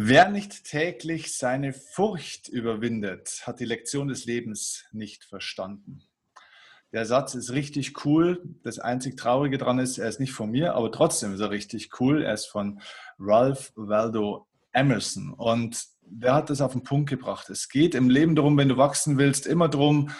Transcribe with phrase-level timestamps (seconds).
[0.00, 6.04] Wer nicht täglich seine Furcht überwindet, hat die Lektion des Lebens nicht verstanden.
[6.92, 8.40] Der Satz ist richtig cool.
[8.62, 11.98] Das einzig Traurige daran ist, er ist nicht von mir, aber trotzdem ist er richtig
[11.98, 12.22] cool.
[12.22, 12.80] Er ist von
[13.18, 15.34] Ralph Waldo Emerson.
[15.34, 17.50] Und der hat das auf den Punkt gebracht.
[17.50, 20.12] Es geht im Leben darum, wenn du wachsen willst, immer darum,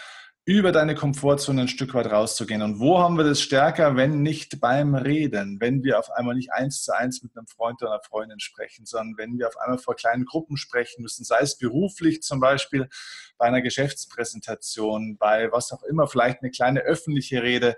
[0.49, 2.63] über deine Komfortzone ein Stück weit rauszugehen.
[2.63, 5.61] Und wo haben wir das stärker, wenn nicht beim Reden?
[5.61, 8.87] Wenn wir auf einmal nicht eins zu eins mit einem Freund oder einer Freundin sprechen,
[8.87, 12.89] sondern wenn wir auf einmal vor kleinen Gruppen sprechen müssen, sei es beruflich zum Beispiel,
[13.37, 17.77] bei einer Geschäftspräsentation, bei was auch immer, vielleicht eine kleine öffentliche Rede,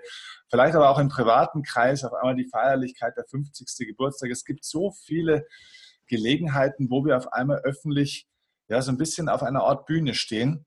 [0.49, 3.85] vielleicht aber auch im privaten Kreis, auf einmal die Feierlichkeit der 50.
[3.85, 4.31] Geburtstag.
[4.31, 5.45] Es gibt so viele
[6.07, 8.29] Gelegenheiten, wo wir auf einmal öffentlich
[8.69, 10.65] ja, so ein bisschen auf einer Art Bühne stehen.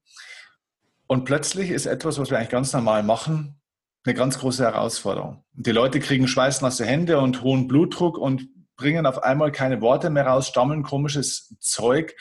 [1.06, 3.60] Und plötzlich ist etwas, was wir eigentlich ganz normal machen,
[4.04, 5.44] eine ganz große Herausforderung.
[5.52, 10.26] Die Leute kriegen schweißnasse Hände und hohen Blutdruck und bringen auf einmal keine Worte mehr
[10.26, 12.14] raus, stammeln komisches Zeug.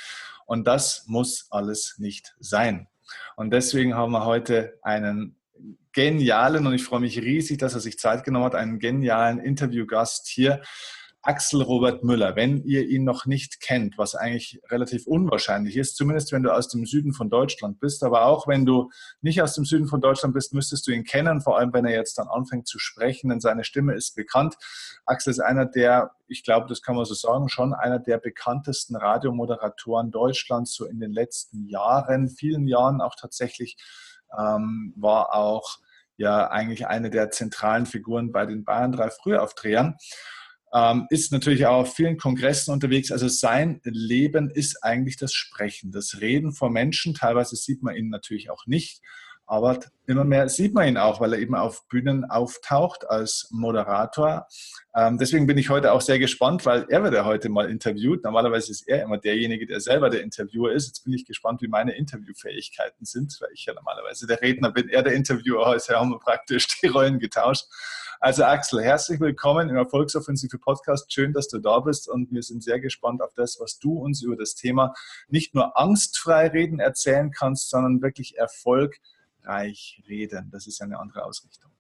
[0.46, 2.88] Und das muss alles nicht sein.
[3.36, 5.38] Und deswegen haben wir heute einen
[5.92, 10.28] genialen, und ich freue mich riesig, dass er sich Zeit genommen hat, einen genialen Interviewgast
[10.28, 10.62] hier,
[11.26, 16.34] Axel Robert Müller, wenn ihr ihn noch nicht kennt, was eigentlich relativ unwahrscheinlich ist, zumindest
[16.34, 19.64] wenn du aus dem Süden von Deutschland bist, aber auch wenn du nicht aus dem
[19.64, 22.68] Süden von Deutschland bist, müsstest du ihn kennen, vor allem wenn er jetzt dann anfängt
[22.68, 24.56] zu sprechen, denn seine Stimme ist bekannt.
[25.06, 28.98] Axel ist einer der, ich glaube, das kann man so sagen, schon einer der bekanntesten
[28.98, 33.78] Radiomoderatoren Deutschlands, so in den letzten Jahren, vielen Jahren auch tatsächlich,
[34.38, 35.78] ähm, war auch
[36.18, 39.96] ja eigentlich eine der zentralen Figuren bei den Bayern drei Frühaufdrehern
[40.74, 43.12] ähm, ist natürlich auch auf vielen Kongressen unterwegs.
[43.12, 47.14] Also sein Leben ist eigentlich das Sprechen, das Reden vor Menschen.
[47.14, 49.02] Teilweise sieht man ihn natürlich auch nicht,
[49.46, 54.48] aber immer mehr sieht man ihn auch, weil er eben auf Bühnen auftaucht als Moderator.
[54.96, 58.24] Ähm, deswegen bin ich heute auch sehr gespannt, weil er wird ja heute mal interviewt.
[58.24, 60.88] Normalerweise ist er immer derjenige, der selber der Interviewer ist.
[60.88, 64.90] Jetzt bin ich gespannt, wie meine Interviewfähigkeiten sind, weil ich ja normalerweise der Redner bin,
[64.90, 65.66] er der Interviewer.
[65.66, 67.66] Heute haben wir praktisch die Rollen getauscht.
[68.20, 71.12] Also Axel, herzlich willkommen im Erfolgsoffensive Podcast.
[71.12, 74.22] Schön, dass du da bist und wir sind sehr gespannt auf das, was du uns
[74.22, 74.94] über das Thema
[75.28, 78.38] nicht nur angstfrei reden erzählen kannst, sondern wirklich
[79.44, 80.50] erfolgreich reden.
[80.52, 81.72] Das ist eine andere Ausrichtung.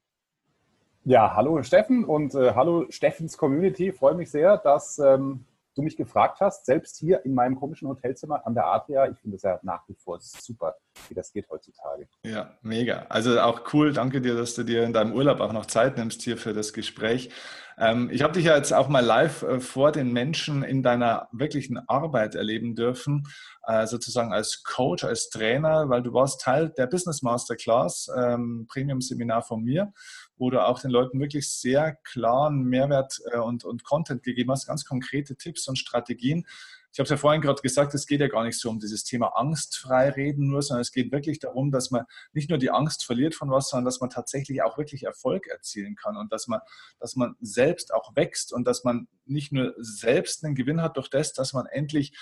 [1.05, 3.91] Ja, hallo Steffen und äh, hallo Steffens Community.
[3.91, 8.45] Freue mich sehr, dass ähm, du mich gefragt hast, selbst hier in meinem komischen Hotelzimmer
[8.47, 9.09] an der Adria.
[9.09, 10.75] Ich finde es ja nach wie vor super,
[11.09, 12.07] wie das geht heutzutage.
[12.25, 13.05] Ja, mega.
[13.09, 13.91] Also auch cool.
[13.91, 16.71] Danke dir, dass du dir in deinem Urlaub auch noch Zeit nimmst hier für das
[16.71, 17.31] Gespräch.
[17.77, 21.27] Ähm, ich habe dich ja jetzt auch mal live äh, vor den Menschen in deiner
[21.31, 23.23] wirklichen Arbeit erleben dürfen,
[23.65, 29.43] äh, sozusagen als Coach, als Trainer, weil du warst Teil der Business Masterclass, ähm, Premium-Seminar
[29.43, 29.93] von mir
[30.37, 34.67] wo du auch den Leuten wirklich sehr klaren Mehrwert äh, und, und Content gegeben hast,
[34.67, 36.45] ganz konkrete Tipps und Strategien.
[36.93, 39.03] Ich habe es ja vorhin gerade gesagt, es geht ja gar nicht so um dieses
[39.03, 43.03] Thema angstfrei reden nur, sondern es geht wirklich darum, dass man nicht nur die Angst
[43.03, 46.59] verliert von was, sondern dass man tatsächlich auch wirklich Erfolg erzielen kann und dass man,
[46.99, 51.09] dass man selbst auch wächst und dass man nicht nur selbst einen Gewinn hat durch
[51.09, 52.15] das, dass man endlich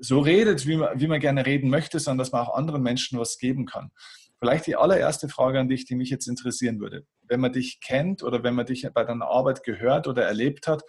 [0.00, 3.16] so redet, wie man, wie man gerne reden möchte, sondern dass man auch anderen Menschen
[3.16, 3.92] was geben kann.
[4.40, 7.06] Vielleicht die allererste Frage an dich, die mich jetzt interessieren würde.
[7.28, 10.82] Wenn man dich kennt oder wenn man dich bei deiner Arbeit gehört oder erlebt hat,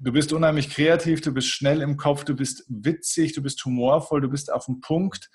[0.00, 4.20] du bist unheimlich kreativ, du bist schnell im Kopf, du bist witzig, du bist humorvoll,
[4.20, 5.30] du bist auf dem Punkt.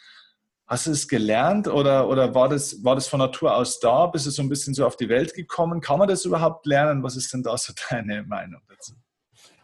[0.65, 4.07] Hast du es gelernt oder, oder war, das, war das von Natur aus da?
[4.07, 5.81] Bist du so ein bisschen so auf die Welt gekommen?
[5.81, 7.03] Kann man das überhaupt lernen?
[7.03, 8.93] Was ist denn da so deine Meinung dazu?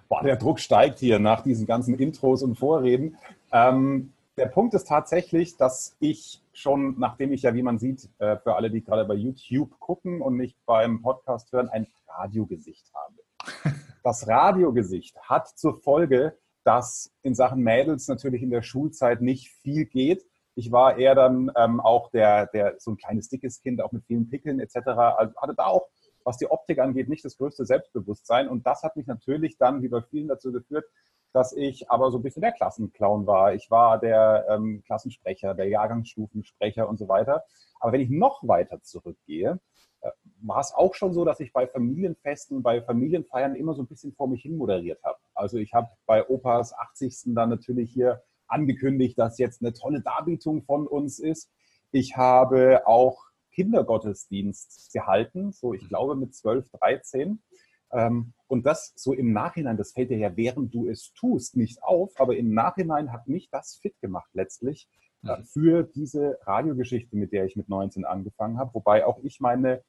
[0.10, 3.18] Boah, der Druck steigt hier nach diesen ganzen Intros und Vorreden.
[3.52, 8.38] Ähm, der Punkt ist tatsächlich, dass ich schon, nachdem ich ja, wie man sieht, äh,
[8.38, 13.19] für alle, die gerade bei YouTube gucken und nicht beim Podcast hören, ein Radiogesicht habe.
[14.04, 19.86] Das Radiogesicht hat zur Folge, dass in Sachen Mädels natürlich in der Schulzeit nicht viel
[19.86, 20.26] geht.
[20.56, 24.06] Ich war eher dann ähm, auch der, der so ein kleines dickes Kind, auch mit
[24.06, 24.88] vielen Pickeln etc.
[24.88, 25.88] Also hatte da auch,
[26.24, 28.50] was die Optik angeht, nicht das größte Selbstbewusstsein.
[28.50, 30.86] Und das hat mich natürlich dann, wie bei vielen, dazu geführt,
[31.34, 33.54] dass ich aber so ein bisschen der Klassenclown war.
[33.54, 37.44] Ich war der ähm, Klassensprecher, der Jahrgangsstufensprecher und so weiter.
[37.80, 39.60] Aber wenn ich noch weiter zurückgehe,
[40.42, 44.14] war es auch schon so, dass ich bei Familienfesten, bei Familienfeiern immer so ein bisschen
[44.14, 45.20] vor mich hin moderiert habe.
[45.34, 47.36] Also ich habe bei Opas 80.
[47.36, 51.52] dann natürlich hier angekündigt, dass jetzt eine tolle Darbietung von uns ist.
[51.92, 57.42] Ich habe auch Kindergottesdienst gehalten, so ich glaube mit 12, 13.
[57.92, 61.84] Ähm, und das so im Nachhinein, das fällt dir ja während du es tust nicht
[61.84, 65.09] auf, aber im Nachhinein hat mich das fit gemacht letztlich mhm.
[65.44, 69.84] Für diese Radiogeschichte, mit der ich mit 19 angefangen habe, wobei auch ich meine,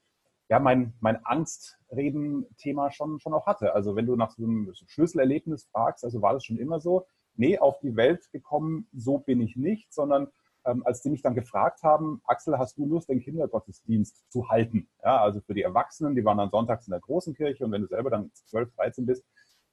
[0.49, 3.73] ja, mein, mein Angstreden-Thema schon, schon auch hatte.
[3.73, 7.07] Also wenn du nach so einem Schlüsselerlebnis fragst, also war das schon immer so,
[7.37, 10.27] nee, auf die Welt gekommen, so bin ich nicht, sondern
[10.65, 14.89] ähm, als die mich dann gefragt haben, Axel, hast du Lust, den Kindergottesdienst zu halten?
[15.03, 17.83] Ja, also für die Erwachsenen, die waren dann sonntags in der großen Kirche und wenn
[17.83, 19.25] du selber dann 12, 13 bist,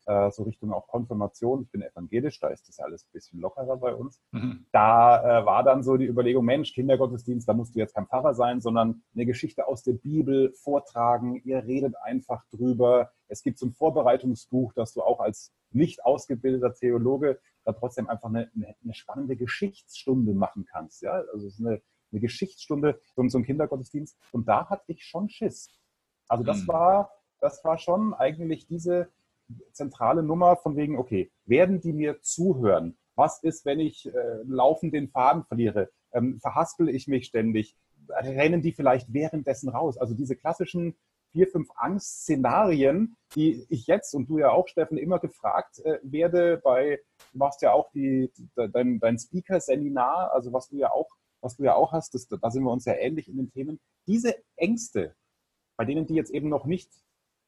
[0.08, 1.64] äh, so Richtung auch Konfirmation.
[1.64, 4.22] Ich bin evangelisch, da ist das alles ein bisschen lockerer bei uns.
[4.32, 4.66] Mhm.
[4.72, 8.34] Da äh, war dann so die Überlegung, Mensch, Kindergottesdienst, da musst du jetzt kein Pfarrer
[8.34, 11.42] sein, sondern eine Geschichte aus der Bibel vortragen.
[11.44, 13.12] Ihr redet einfach drüber.
[13.28, 18.30] Es gibt so ein Vorbereitungsbuch, dass du auch als nicht ausgebildeter Theologe da trotzdem einfach
[18.30, 21.02] eine, eine, spannende Geschichtsstunde machen kannst.
[21.02, 21.22] Ja?
[21.34, 21.82] Also es ist eine,
[22.14, 24.18] eine Geschichtsstunde, so, so ein Kindergottesdienst.
[24.32, 25.70] Und da hatte ich schon Schiss.
[26.30, 26.68] Also das mhm.
[26.70, 27.12] war,
[27.42, 29.10] das war schon eigentlich diese,
[29.72, 32.98] zentrale Nummer von wegen, okay, werden die mir zuhören?
[33.16, 35.90] Was ist, wenn ich äh, laufend den Faden verliere?
[36.12, 37.76] Ähm, verhaspel ich mich ständig?
[38.10, 39.98] Rennen die vielleicht währenddessen raus?
[39.98, 40.96] Also diese klassischen
[41.32, 46.58] vier, fünf Angstszenarien, die ich jetzt und du ja auch, Steffen, immer gefragt äh, werde
[46.64, 47.00] bei,
[47.34, 51.10] du machst ja auch die, dein, dein Speaker-Seminar, also was du ja auch,
[51.42, 53.80] was du ja auch hast, das, da sind wir uns ja ähnlich in den Themen.
[54.08, 55.16] Diese Ängste,
[55.78, 56.92] bei denen die jetzt eben noch nicht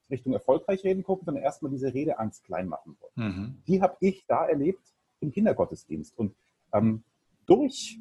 [0.10, 3.30] Richtung erfolgreich reden gucken, sondern erstmal diese Redeangst klein machen wollen.
[3.30, 3.64] Mhm.
[3.68, 6.18] Die habe ich da erlebt im Kindergottesdienst.
[6.18, 6.36] Und
[6.74, 7.04] ähm,
[7.46, 8.00] durch,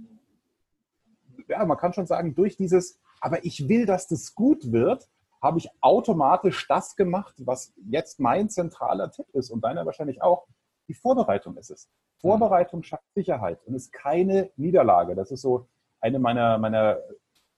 [1.48, 5.08] ja, man kann schon sagen, durch dieses, aber ich will, dass das gut wird,
[5.40, 10.46] habe ich automatisch das gemacht, was jetzt mein zentraler Tipp ist und deiner wahrscheinlich auch.
[10.88, 11.88] Die Vorbereitung ist es.
[12.20, 15.14] Vorbereitung schafft Sicherheit und ist keine Niederlage.
[15.14, 15.68] Das ist so
[16.00, 16.98] eine meiner, meiner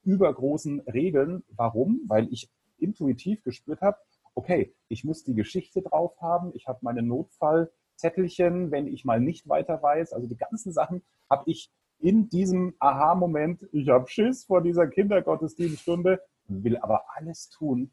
[0.05, 1.43] übergroßen Regeln.
[1.57, 2.01] Warum?
[2.07, 3.99] Weil ich intuitiv gespürt habe,
[4.41, 9.47] okay, ich muss die Geschichte drauf haben, ich habe meine Notfallzettelchen, wenn ich mal nicht
[9.49, 10.15] weiter weiß.
[10.15, 16.23] Also die ganzen Sachen habe ich in diesem Aha-Moment, ich habe Schiss vor dieser Kindergottesdienststunde,
[16.47, 17.91] will aber alles tun,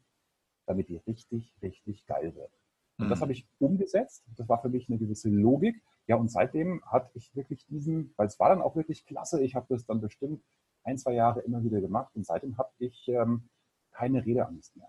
[0.64, 2.50] damit die richtig, richtig geil wird.
[2.96, 3.10] Und mhm.
[3.10, 4.24] das habe ich umgesetzt.
[4.36, 5.82] Das war für mich eine gewisse Logik.
[6.06, 9.42] Ja, und seitdem hatte ich wirklich diesen, weil es war dann auch wirklich klasse.
[9.42, 10.42] Ich habe das dann bestimmt
[10.84, 13.50] ein, zwei Jahre immer wieder gemacht und seitdem habe ich ähm,
[13.92, 14.88] keine Redeangst mehr.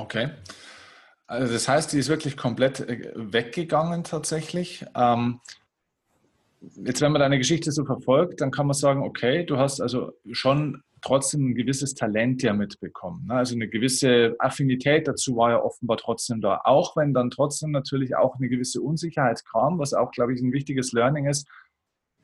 [0.00, 0.30] Okay.
[1.26, 4.84] Also das heißt, die ist wirklich komplett äh, weggegangen tatsächlich.
[4.96, 5.40] Ähm,
[6.60, 10.12] jetzt, wenn man deine Geschichte so verfolgt, dann kann man sagen, okay, du hast also
[10.32, 13.26] schon trotzdem ein gewisses Talent ja mitbekommen.
[13.26, 13.34] Ne?
[13.34, 16.62] Also eine gewisse Affinität dazu war ja offenbar trotzdem da.
[16.64, 20.52] Auch wenn dann trotzdem natürlich auch eine gewisse Unsicherheit kam, was auch, glaube ich, ein
[20.52, 21.46] wichtiges Learning ist,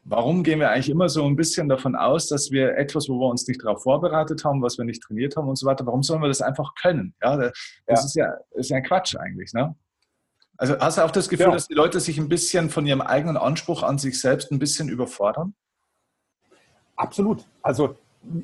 [0.09, 3.27] Warum gehen wir eigentlich immer so ein bisschen davon aus, dass wir etwas, wo wir
[3.27, 6.23] uns nicht darauf vorbereitet haben, was wir nicht trainiert haben und so weiter, warum sollen
[6.23, 7.13] wir das einfach können?
[7.21, 7.53] Ja, das
[7.89, 7.95] ja.
[7.95, 9.53] ist ja ist ja ein Quatsch eigentlich.
[9.53, 9.75] Ne?
[10.57, 11.53] Also hast du auch das Gefühl, ja.
[11.53, 14.89] dass die Leute sich ein bisschen von ihrem eigenen Anspruch an sich selbst ein bisschen
[14.89, 15.55] überfordern?
[16.95, 17.45] Absolut.
[17.63, 17.97] Also,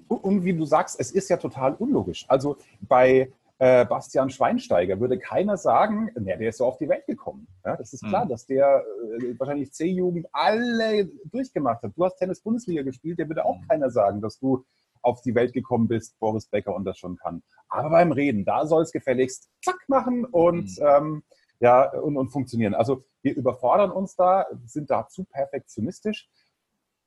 [0.09, 2.25] und wie du sagst, es ist ja total unlogisch.
[2.29, 7.07] Also bei äh, Bastian Schweinsteiger würde keiner sagen, na, der ist so auf die Welt
[7.07, 7.47] gekommen.
[7.65, 8.31] Ja, das ist klar, mhm.
[8.31, 8.85] dass der
[9.21, 11.93] äh, wahrscheinlich C-Jugend alle durchgemacht hat.
[11.97, 13.69] Du hast Tennis-Bundesliga gespielt, der würde auch mhm.
[13.69, 14.65] keiner sagen, dass du
[15.03, 17.43] auf die Welt gekommen bist, Boris Becker und das schon kann.
[17.69, 20.87] Aber beim Reden, da soll es gefälligst zack machen und, mhm.
[20.87, 21.23] ähm,
[21.61, 22.75] ja, und, und funktionieren.
[22.75, 26.29] Also wir überfordern uns da, sind da zu perfektionistisch,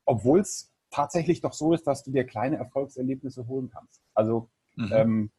[0.04, 4.00] obwohl es tatsächlich doch so ist, dass du dir kleine Erfolgserlebnisse holen kannst.
[4.14, 4.92] Also mhm.
[4.92, 5.30] ähm,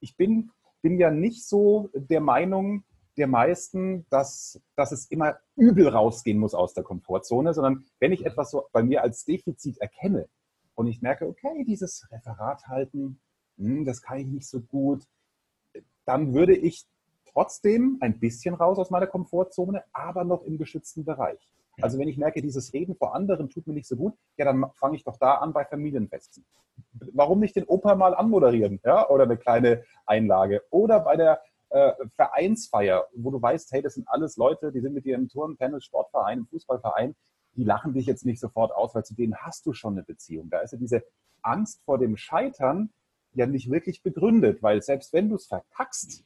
[0.00, 0.50] ich bin,
[0.82, 2.84] bin ja nicht so der Meinung
[3.16, 8.24] der meisten, dass, dass es immer übel rausgehen muss aus der Komfortzone, sondern wenn ich
[8.24, 10.28] etwas so bei mir als Defizit erkenne
[10.76, 13.20] und ich merke, okay, dieses Referat halten,
[13.58, 15.04] hm, das kann ich nicht so gut,
[16.04, 16.86] dann würde ich
[17.32, 21.52] trotzdem ein bisschen raus aus meiner Komfortzone, aber noch im geschützten Bereich.
[21.80, 24.64] Also wenn ich merke, dieses Reden vor anderen tut mir nicht so gut, ja, dann
[24.74, 26.44] fange ich doch da an bei Familienfesten.
[27.12, 30.62] Warum nicht den Opa mal anmoderieren, ja, oder eine kleine Einlage?
[30.70, 34.94] Oder bei der äh, Vereinsfeier, wo du weißt, hey, das sind alles Leute, die sind
[34.94, 37.14] mit dir im Turn, Tennis, Sportverein, im Fußballverein,
[37.54, 40.48] die lachen dich jetzt nicht sofort aus, weil zu denen hast du schon eine Beziehung.
[40.50, 41.04] Da ist ja diese
[41.42, 42.90] Angst vor dem Scheitern
[43.34, 46.24] ja nicht wirklich begründet, weil selbst wenn du es verkackst,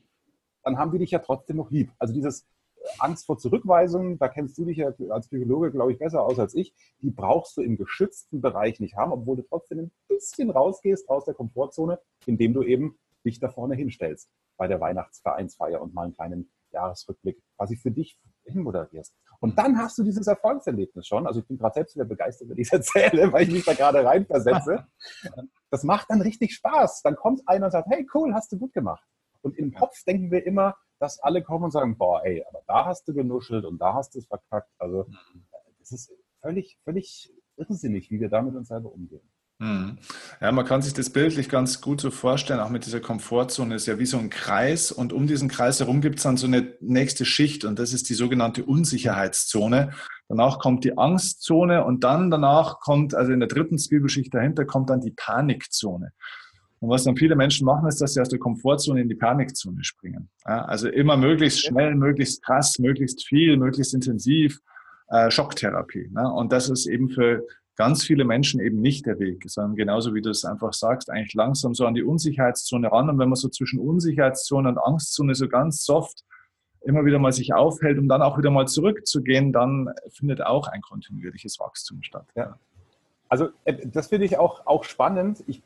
[0.62, 1.90] dann haben die dich ja trotzdem noch lieb.
[1.99, 2.47] Also dieses
[2.98, 6.54] Angst vor Zurückweisung, da kennst du dich ja als Psychologe, glaube ich, besser aus als
[6.54, 11.08] ich, die brauchst du im geschützten Bereich nicht haben, obwohl du trotzdem ein bisschen rausgehst
[11.08, 16.04] aus der Komfortzone, indem du eben dich da vorne hinstellst bei der Weihnachtsvereinsfeier und mal
[16.04, 19.14] einen kleinen Jahresrückblick quasi für dich hinmoderierst.
[19.40, 21.26] Und dann hast du dieses Erfolgserlebnis schon.
[21.26, 23.74] Also ich bin gerade selbst wieder begeistert, wenn ich es erzähle, weil ich mich da
[23.74, 24.86] gerade reinversetze.
[25.70, 27.00] Das macht dann richtig Spaß.
[27.00, 29.02] Dann kommt einer und sagt, hey, cool, hast du gut gemacht.
[29.40, 32.85] Und im Kopf denken wir immer, dass alle kommen und sagen, boah, ey, aber da
[32.87, 34.71] hast du genuschelt und da hast du es verkackt.
[34.78, 35.06] Also
[35.80, 39.28] das ist völlig, völlig irrsinnig, wie wir damit uns selber umgehen.
[39.59, 39.99] Mhm.
[40.40, 43.87] Ja, man kann sich das bildlich ganz gut so vorstellen, auch mit dieser Komfortzone ist
[43.87, 46.73] ja wie so ein Kreis und um diesen Kreis herum gibt es dann so eine
[46.80, 49.92] nächste Schicht und das ist die sogenannte Unsicherheitszone.
[50.28, 54.88] danach kommt die Angstzone und dann danach kommt, also in der dritten Zwiebelschicht dahinter, kommt
[54.88, 56.12] dann die Panikzone.
[56.82, 59.84] Und was dann viele Menschen machen, ist, dass sie aus der Komfortzone in die Panikzone
[59.84, 60.28] springen.
[60.44, 64.58] Ja, also immer möglichst schnell, möglichst krass, möglichst viel, möglichst intensiv,
[65.06, 66.10] äh, Schocktherapie.
[66.10, 66.28] Ne?
[66.32, 67.46] Und das ist eben für
[67.76, 71.34] ganz viele Menschen eben nicht der Weg, sondern genauso wie du es einfach sagst, eigentlich
[71.34, 73.08] langsam so an die Unsicherheitszone ran.
[73.08, 76.24] Und wenn man so zwischen Unsicherheitszone und Angstzone so ganz soft
[76.80, 80.80] immer wieder mal sich aufhält, um dann auch wieder mal zurückzugehen, dann findet auch ein
[80.80, 82.26] kontinuierliches Wachstum statt.
[82.34, 82.58] Ja.
[83.28, 85.44] Also äh, das finde ich auch, auch spannend.
[85.46, 85.62] Ich,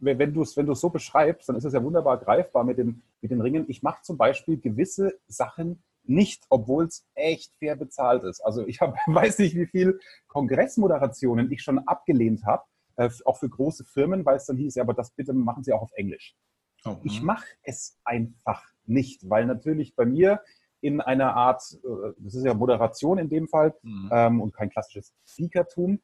[0.00, 3.30] wenn du es wenn so beschreibst, dann ist es ja wunderbar greifbar mit, dem, mit
[3.30, 3.64] den Ringen.
[3.68, 8.40] Ich mache zum Beispiel gewisse Sachen nicht, obwohl es echt fair bezahlt ist.
[8.40, 9.98] Also ich hab, weiß nicht, wie viele
[10.28, 12.64] Kongressmoderationen ich schon abgelehnt habe,
[12.96, 15.72] äh, auch für große Firmen, weil es dann hieß, ja, aber das bitte machen Sie
[15.72, 16.36] auch auf Englisch.
[16.84, 17.26] Oh, ich mhm.
[17.26, 20.40] mache es einfach nicht, weil natürlich bei mir
[20.80, 24.10] in einer Art, äh, das ist ja Moderation in dem Fall mhm.
[24.12, 26.00] ähm, und kein klassisches Speakertum,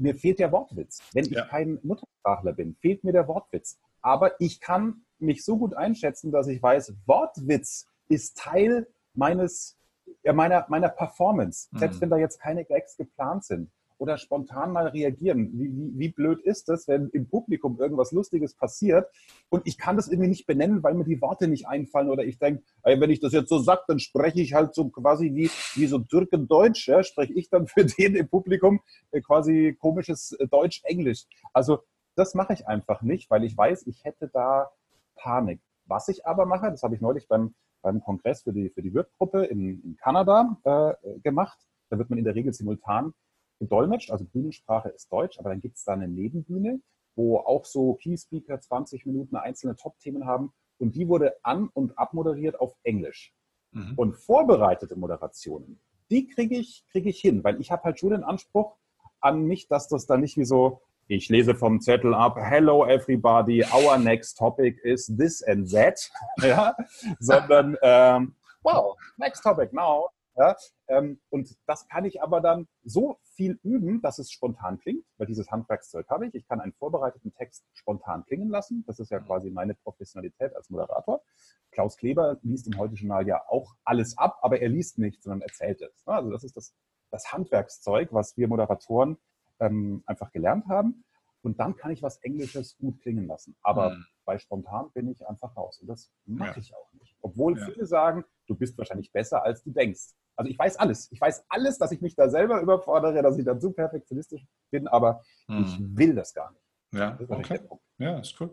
[0.00, 1.00] mir fehlt der Wortwitz.
[1.12, 1.42] Wenn ja.
[1.42, 3.78] ich kein Muttersprachler bin, fehlt mir der Wortwitz.
[4.00, 9.76] Aber ich kann mich so gut einschätzen, dass ich weiß, Wortwitz ist Teil meines,
[10.22, 11.68] ja, meiner, meiner Performance.
[11.70, 11.78] Mhm.
[11.78, 15.52] Selbst wenn da jetzt keine Gags geplant sind oder spontan mal reagieren.
[15.52, 19.10] Wie, wie, wie, blöd ist das, wenn im Publikum irgendwas Lustiges passiert
[19.50, 22.38] und ich kann das irgendwie nicht benennen, weil mir die Worte nicht einfallen oder ich
[22.38, 25.86] denke, wenn ich das jetzt so sage, dann spreche ich halt so quasi wie, wie
[25.86, 28.80] so Türken-Deutsch, ja, spreche ich dann für den im Publikum
[29.10, 31.26] äh, quasi komisches äh, Deutsch-Englisch.
[31.52, 31.80] Also
[32.16, 34.70] das mache ich einfach nicht, weil ich weiß, ich hätte da
[35.14, 35.60] Panik.
[35.84, 38.94] Was ich aber mache, das habe ich neulich beim, beim Kongress für die, für die
[38.94, 41.58] Wirtgruppe in, in Kanada äh, gemacht.
[41.90, 43.12] Da wird man in der Regel simultan
[43.60, 46.80] gedolmetscht, also Bühnensprache ist Deutsch, aber dann gibt es da eine Nebenbühne,
[47.14, 52.58] wo auch so Key-Speaker 20 Minuten einzelne Top-Themen haben und die wurde an- und abmoderiert
[52.58, 53.32] auf Englisch.
[53.72, 53.94] Mhm.
[53.96, 55.78] Und vorbereitete Moderationen,
[56.10, 58.76] die kriege ich, krieg ich hin, weil ich habe halt schon den Anspruch
[59.20, 63.64] an mich, dass das dann nicht wie so, ich lese vom Zettel ab, hello everybody,
[63.74, 66.10] our next topic is this and that,
[66.42, 66.74] ja?
[67.18, 70.56] sondern ähm, wow, next topic now, ja?
[70.88, 75.26] Ähm, und das kann ich aber dann so viel üben, dass es spontan klingt, weil
[75.26, 76.34] dieses Handwerkszeug habe ich.
[76.34, 78.84] Ich kann einen vorbereiteten Text spontan klingen lassen.
[78.86, 81.22] Das ist ja quasi meine Professionalität als Moderator.
[81.70, 85.80] Klaus Kleber liest im Heute-Journal ja auch alles ab, aber er liest nicht, sondern erzählt
[85.80, 86.06] es.
[86.06, 86.74] Also das ist das,
[87.10, 89.16] das Handwerkszeug, was wir Moderatoren
[89.58, 91.02] ähm, einfach gelernt haben.
[91.40, 93.56] Und dann kann ich was Englisches gut klingen lassen.
[93.62, 94.04] Aber mhm.
[94.26, 95.78] bei spontan bin ich einfach raus.
[95.80, 96.58] Und das mache ja.
[96.58, 97.16] ich auch nicht.
[97.22, 97.64] Obwohl ja.
[97.64, 100.10] viele sagen, du bist wahrscheinlich besser, als du denkst.
[100.40, 101.12] Also ich weiß alles.
[101.12, 104.88] Ich weiß alles, dass ich mich da selber überfordere, dass ich dann zu perfektionistisch bin,
[104.88, 105.64] aber mhm.
[105.66, 106.62] ich will das gar nicht.
[106.92, 107.60] Ja, okay.
[107.98, 108.52] Ja, ist gut.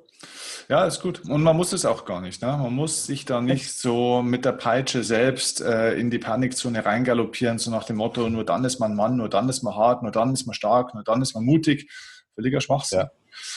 [0.68, 1.22] Ja, ist gut.
[1.30, 2.42] Und man muss es auch gar nicht.
[2.42, 2.50] Ne?
[2.50, 7.58] Man muss sich da nicht so mit der Peitsche selbst äh, in die Panikzone reingaloppieren,
[7.58, 10.12] so nach dem Motto, nur dann ist man Mann, nur dann ist man hart, nur
[10.12, 11.90] dann ist man stark, nur dann ist man mutig.
[12.36, 13.00] Völliger Schwachsinn.
[13.00, 13.12] Ja.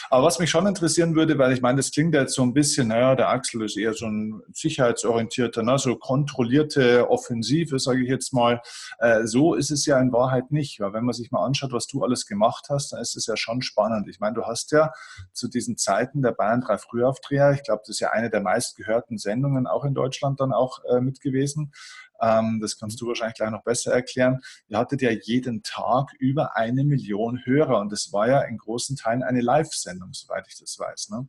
[0.09, 2.89] Aber was mich schon interessieren würde, weil ich meine, das klingt jetzt so ein bisschen,
[2.89, 8.33] naja, der Axel ist eher so ein sicherheitsorientierter, ne, so kontrollierte Offensive, sage ich jetzt
[8.33, 8.61] mal.
[8.99, 11.87] Äh, so ist es ja in Wahrheit nicht, weil wenn man sich mal anschaut, was
[11.87, 14.09] du alles gemacht hast, dann ist es ja schon spannend.
[14.09, 14.93] Ich meine, du hast ja
[15.33, 19.19] zu diesen Zeiten der Bayern 3 Frühaufdreher, ich glaube, das ist ja eine der meistgehörten
[19.19, 21.73] Sendungen auch in Deutschland dann auch äh, mit gewesen,
[22.21, 24.41] das kannst du wahrscheinlich gleich noch besser erklären.
[24.69, 28.97] Ihr hattet ja jeden Tag über eine Million Hörer und das war ja in großen
[28.97, 31.11] Teilen eine Live-Sendung, soweit ich das weiß.
[31.11, 31.27] Ne?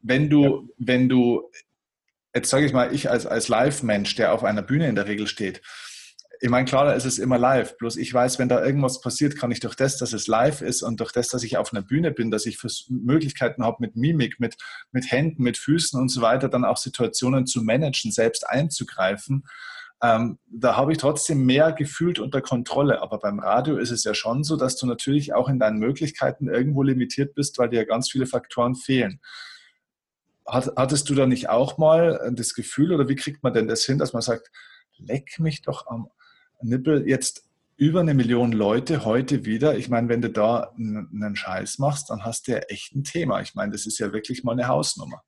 [0.00, 0.74] Wenn du, ja.
[0.78, 1.50] wenn du,
[2.34, 5.26] jetzt sage ich mal, ich als, als Live-Mensch, der auf einer Bühne in der Regel
[5.26, 5.60] steht,
[6.44, 7.78] ich meine, klar, da ist es immer live.
[7.78, 10.82] Bloß ich weiß, wenn da irgendwas passiert, kann ich durch das, dass es live ist
[10.82, 14.40] und durch das, dass ich auf einer Bühne bin, dass ich Möglichkeiten habe mit Mimik,
[14.40, 14.56] mit,
[14.90, 19.44] mit Händen, mit Füßen und so weiter, dann auch Situationen zu managen, selbst einzugreifen,
[20.02, 23.00] ähm, da habe ich trotzdem mehr gefühlt unter Kontrolle.
[23.00, 26.48] Aber beim Radio ist es ja schon so, dass du natürlich auch in deinen Möglichkeiten
[26.48, 29.20] irgendwo limitiert bist, weil dir ja ganz viele Faktoren fehlen.
[30.44, 33.84] Hat, hattest du da nicht auch mal das Gefühl oder wie kriegt man denn das
[33.84, 34.50] hin, dass man sagt,
[34.98, 36.08] leck mich doch am
[36.60, 37.44] Nippel jetzt
[37.76, 39.76] über eine Million Leute heute wieder.
[39.76, 43.40] Ich meine, wenn du da einen Scheiß machst, dann hast du ja echt ein Thema.
[43.40, 45.22] Ich meine, das ist ja wirklich mal eine Hausnummer.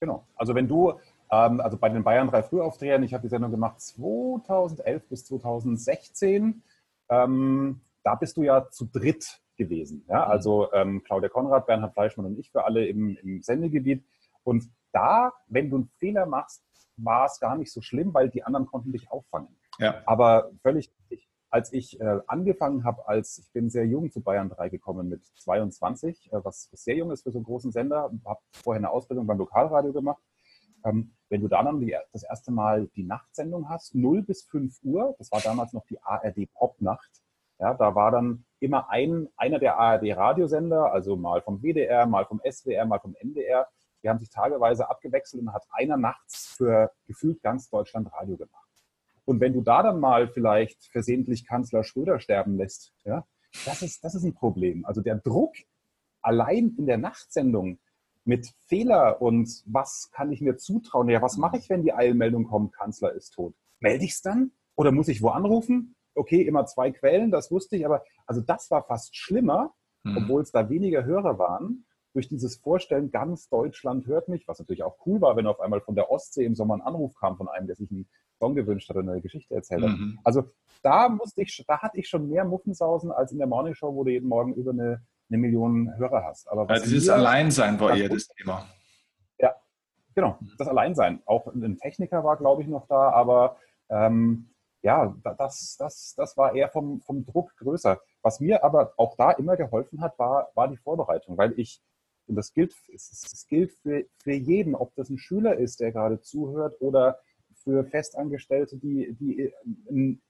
[0.00, 0.26] Genau.
[0.34, 5.08] Also wenn du also bei den Bayern drei Frühaufdrehern, ich habe die Sendung gemacht 2011
[5.08, 6.62] bis 2016.
[7.08, 10.04] Ähm, da bist du ja zu dritt gewesen.
[10.08, 10.26] Ja?
[10.26, 10.30] Mhm.
[10.30, 14.04] Also ähm, Claudia Konrad, Bernhard Fleischmann und ich für alle im, im Sendegebiet.
[14.42, 16.62] Und da, wenn du einen Fehler machst,
[16.96, 19.56] war es gar nicht so schlimm, weil die anderen konnten dich auffangen.
[19.78, 20.02] Ja.
[20.06, 21.28] Aber völlig richtig.
[21.50, 25.24] Als ich äh, angefangen habe, als ich bin sehr jung zu Bayern 3 gekommen mit
[25.24, 29.26] 22, äh, was sehr jung ist für so einen großen Sender, habe vorher eine Ausbildung
[29.26, 30.33] beim Lokalradio gemacht Ähm,
[30.84, 35.40] wenn du dann das erste Mal die Nachtsendung hast, 0 bis 5 Uhr, das war
[35.40, 37.10] damals noch die ARD Popnacht,
[37.58, 42.40] ja, da war dann immer ein, einer der ARD-Radiosender, also mal vom WDR, mal vom
[42.48, 43.68] SWR, mal vom NDR,
[44.02, 48.64] die haben sich tageweise abgewechselt und hat einer nachts für gefühlt ganz Deutschland Radio gemacht.
[49.24, 53.24] Und wenn du da dann mal vielleicht versehentlich Kanzler Schröder sterben lässt, ja,
[53.64, 54.84] das ist, das ist ein Problem.
[54.84, 55.54] Also der Druck
[56.20, 57.78] allein in der Nachtsendung
[58.24, 61.08] mit Fehler und was kann ich mir zutrauen?
[61.08, 63.54] Ja, was mache ich, wenn die Eilmeldung kommt, Kanzler ist tot?
[63.80, 64.52] Melde ich es dann?
[64.76, 65.94] Oder muss ich wo anrufen?
[66.14, 70.18] Okay, immer zwei Quellen, das wusste ich, aber also das war fast schlimmer, mhm.
[70.18, 71.86] obwohl es da weniger Hörer waren.
[72.12, 75.80] Durch dieses Vorstellen, ganz Deutschland hört mich, was natürlich auch cool war, wenn auf einmal
[75.80, 78.88] von der Ostsee im Sommer ein Anruf kam von einem, der sich einen Song gewünscht
[78.88, 79.98] hat oder eine Geschichte erzählt hat.
[79.98, 80.20] Mhm.
[80.22, 80.44] Also
[80.82, 84.12] da musste ich, da hatte ich schon mehr Muffensausen als in der Morningshow, wo du
[84.12, 86.48] jeden Morgen über eine eine Million Hörer hast.
[86.48, 88.66] Aber ja, dieses Alleinsein war eher das Thema.
[89.38, 89.54] Ja,
[90.14, 91.22] genau, das Alleinsein.
[91.26, 93.56] Auch ein Techniker war, glaube ich, noch da, aber
[93.88, 94.50] ähm,
[94.82, 97.98] ja, das, das, das war eher vom, vom Druck größer.
[98.20, 101.80] Was mir aber auch da immer geholfen hat, war, war die Vorbereitung, weil ich,
[102.26, 106.20] und das gilt, es, gilt für, für jeden, ob das ein Schüler ist, der gerade
[106.20, 107.18] zuhört oder
[107.54, 109.52] für Festangestellte, die, die
[109.88, 110.22] ein,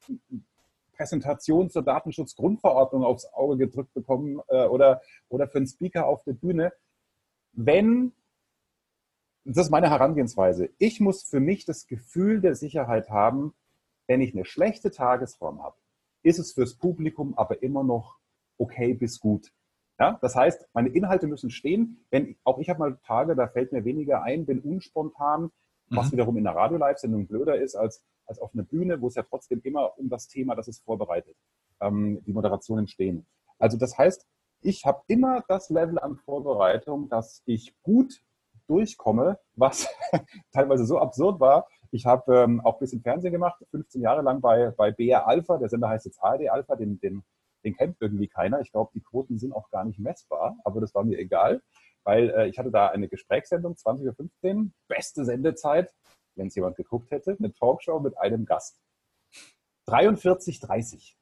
[0.94, 6.32] Präsentation zur Datenschutzgrundverordnung aufs Auge gedrückt bekommen äh, oder, oder für einen Speaker auf der
[6.32, 6.72] Bühne.
[7.52, 8.12] Wenn,
[9.44, 13.54] das ist meine Herangehensweise, ich muss für mich das Gefühl der Sicherheit haben,
[14.06, 15.76] wenn ich eine schlechte Tagesform habe,
[16.22, 18.18] ist es fürs Publikum aber immer noch
[18.58, 19.52] okay bis gut.
[19.98, 22.04] Ja, das heißt, meine Inhalte müssen stehen.
[22.10, 25.50] Wenn, auch ich habe mal Tage, da fällt mir weniger ein, bin unspontan,
[25.88, 26.12] was mhm.
[26.12, 29.60] wiederum in einer Radio-Live-Sendung blöder ist als, als auf einer Bühne, wo es ja trotzdem
[29.62, 31.36] immer um das Thema, das ist vorbereitet,
[31.80, 33.26] ähm, die Moderationen stehen.
[33.58, 34.26] Also das heißt,
[34.62, 38.22] ich habe immer das Level an Vorbereitung, dass ich gut
[38.66, 39.88] durchkomme, was
[40.52, 41.66] teilweise so absurd war.
[41.90, 45.58] Ich habe ähm, auch ein bisschen Fernsehen gemacht, 15 Jahre lang bei, bei BR Alpha,
[45.58, 47.22] der Sender heißt jetzt ARD Alpha, den, den,
[47.62, 48.60] den kennt irgendwie keiner.
[48.60, 51.60] Ich glaube, die Quoten sind auch gar nicht messbar, aber das war mir egal
[52.04, 55.92] weil äh, ich hatte da eine Gesprächssendung, 20.15 Uhr, beste Sendezeit,
[56.36, 58.80] wenn es jemand geguckt hätte, eine Talkshow mit einem Gast.
[59.88, 61.14] 43.30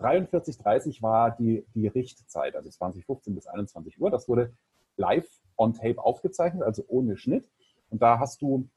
[0.00, 4.10] 43.30 war die, die Richtzeit, also 2015 bis 21 Uhr.
[4.10, 4.52] Das wurde
[4.96, 7.48] live on tape aufgezeichnet, also ohne Schnitt.
[7.88, 8.68] Und da hast du,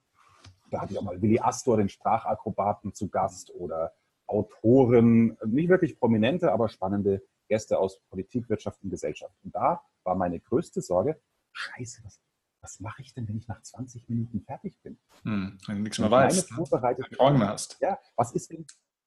[0.71, 3.93] da hatte ich auch mal Willi Astor, den Sprachakrobaten, zu Gast oder
[4.27, 9.35] Autoren, nicht wirklich prominente, aber spannende Gäste aus Politik, Wirtschaft und Gesellschaft.
[9.43, 11.19] Und da war meine größte Sorge,
[11.51, 12.21] scheiße, was,
[12.61, 14.97] was mache ich denn, wenn ich nach 20 Minuten fertig bin?
[15.23, 16.51] Hm, wenn du nichts mehr weißt.
[16.51, 16.65] Ne?
[16.65, 17.77] Fragen mehr hast.
[17.81, 18.65] Ja, was ist, wenn,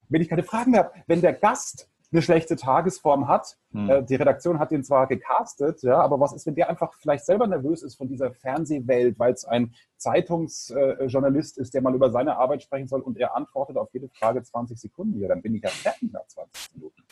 [0.09, 0.93] wenn ich keine Fragen mehr habe?
[1.07, 3.89] Wenn der Gast eine schlechte Tagesform hat, hm.
[3.89, 7.25] äh, die Redaktion hat den zwar gecastet, ja, aber was ist, wenn der einfach vielleicht
[7.25, 12.11] selber nervös ist von dieser Fernsehwelt, weil es ein Zeitungsjournalist äh, ist, der mal über
[12.11, 15.19] seine Arbeit sprechen soll und er antwortet auf jede Frage 20 Sekunden.
[15.21, 17.03] Ja, dann bin ich ja fertig nach 20 Minuten.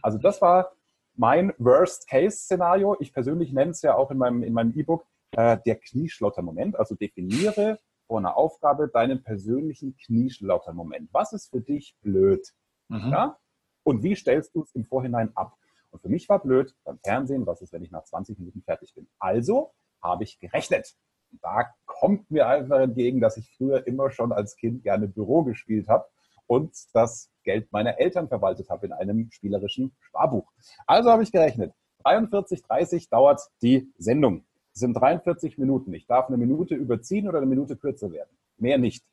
[0.00, 0.72] Also das war
[1.14, 5.04] mein Worst-Case-Szenario, ich persönlich nenne es ja auch in meinem in meinem E-Book,
[5.38, 6.76] äh, der Knieschlotter-Moment.
[6.76, 11.10] Also definiere vor einer Aufgabe deinen persönlichen Knieschlotter-Moment.
[11.12, 12.44] Was ist für dich blöd?
[12.88, 13.12] Mhm.
[13.12, 13.38] Ja?
[13.84, 15.54] Und wie stellst du es im Vorhinein ab?
[15.90, 18.94] Und für mich war blöd beim Fernsehen, was ist, wenn ich nach 20 Minuten fertig
[18.94, 19.08] bin?
[19.20, 19.72] Also
[20.02, 20.96] habe ich gerechnet.
[21.40, 25.86] Da kommt mir einfach entgegen, dass ich früher immer schon als Kind gerne Büro gespielt
[25.86, 26.06] habe
[26.46, 30.50] und das Geld meiner Eltern verwaltet habe in einem spielerischen Sparbuch.
[30.86, 31.72] Also habe ich gerechnet.
[32.04, 34.47] 43,30 dauert die Sendung.
[34.78, 35.92] Es sind 43 Minuten.
[35.92, 38.30] Ich darf eine Minute überziehen oder eine Minute kürzer werden.
[38.58, 39.04] Mehr nicht.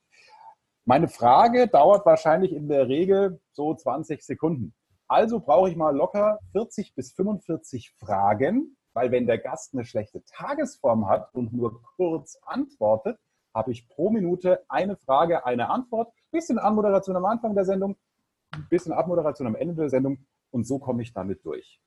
[0.85, 4.75] Meine Frage dauert wahrscheinlich in der Regel so 20 Sekunden.
[5.07, 10.23] Also brauche ich mal locker 40 bis 45 Fragen, weil wenn der Gast eine schlechte
[10.25, 13.17] Tagesform hat und nur kurz antwortet,
[13.51, 17.95] habe ich pro Minute eine Frage, eine Antwort, bisschen Anmoderation am Anfang der Sendung,
[18.69, 20.19] bisschen Abmoderation am Ende der Sendung
[20.51, 21.81] und so komme ich damit durch.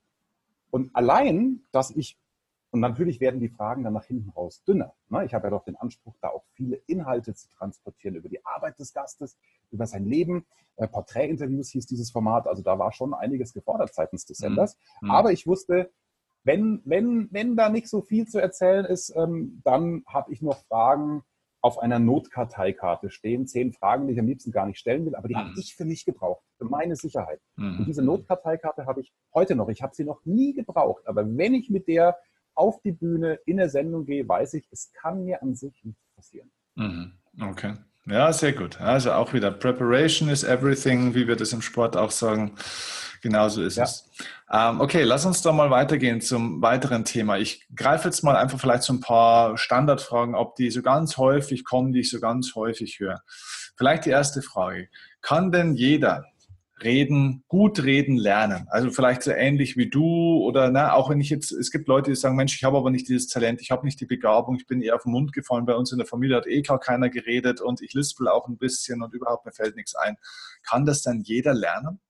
[0.70, 2.18] Und allein, dass ich,
[2.70, 4.94] und natürlich werden die Fragen dann nach hinten raus dünner.
[5.08, 5.24] Ne?
[5.24, 8.78] Ich habe ja doch den Anspruch, da auch viele Inhalte zu transportieren über die Arbeit
[8.78, 9.38] des Gastes,
[9.70, 10.46] über sein Leben.
[10.76, 14.44] Äh, Porträtinterviews hieß dieses Format, also da war schon einiges gefordert seitens des mhm.
[14.44, 14.76] Senders.
[15.00, 15.10] Mhm.
[15.10, 15.90] Aber ich wusste,
[16.44, 20.58] wenn, wenn, wenn da nicht so viel zu erzählen ist, ähm, dann habe ich noch
[20.66, 21.22] Fragen,
[21.60, 25.26] auf einer Notkarteikarte stehen, zehn Fragen, die ich am liebsten gar nicht stellen will, aber
[25.26, 25.40] die mhm.
[25.40, 27.40] habe ich für mich gebraucht, für meine Sicherheit.
[27.56, 27.80] Mhm.
[27.80, 29.68] Und diese Notkarteikarte habe ich heute noch.
[29.68, 32.16] Ich habe sie noch nie gebraucht, aber wenn ich mit der
[32.58, 36.02] auf die Bühne in der Sendung gehe, weiß ich, es kann mir an sich nichts
[36.14, 36.50] passieren.
[36.74, 37.12] Mhm.
[37.40, 37.74] Okay.
[38.06, 38.80] Ja, sehr gut.
[38.80, 42.54] Also auch wieder Preparation is everything, wie wir das im Sport auch sagen.
[43.20, 43.84] Genau so ist ja.
[43.84, 44.08] es.
[44.50, 47.36] Ähm, okay, lass uns doch mal weitergehen zum weiteren Thema.
[47.36, 51.64] Ich greife jetzt mal einfach vielleicht so ein paar Standardfragen ab, die so ganz häufig
[51.64, 53.22] kommen, die ich so ganz häufig höre.
[53.76, 54.88] Vielleicht die erste Frage.
[55.20, 56.24] Kann denn jeder
[56.82, 58.66] reden, gut reden lernen.
[58.70, 62.10] Also vielleicht so ähnlich wie du oder ne, auch wenn ich jetzt, es gibt Leute,
[62.10, 64.66] die sagen, Mensch, ich habe aber nicht dieses Talent, ich habe nicht die Begabung, ich
[64.66, 67.08] bin eher auf den Mund gefallen, bei uns in der Familie hat eh gar keiner
[67.10, 70.16] geredet und ich lispel auch ein bisschen und überhaupt mir fällt nichts ein.
[70.62, 72.00] Kann das dann jeder lernen?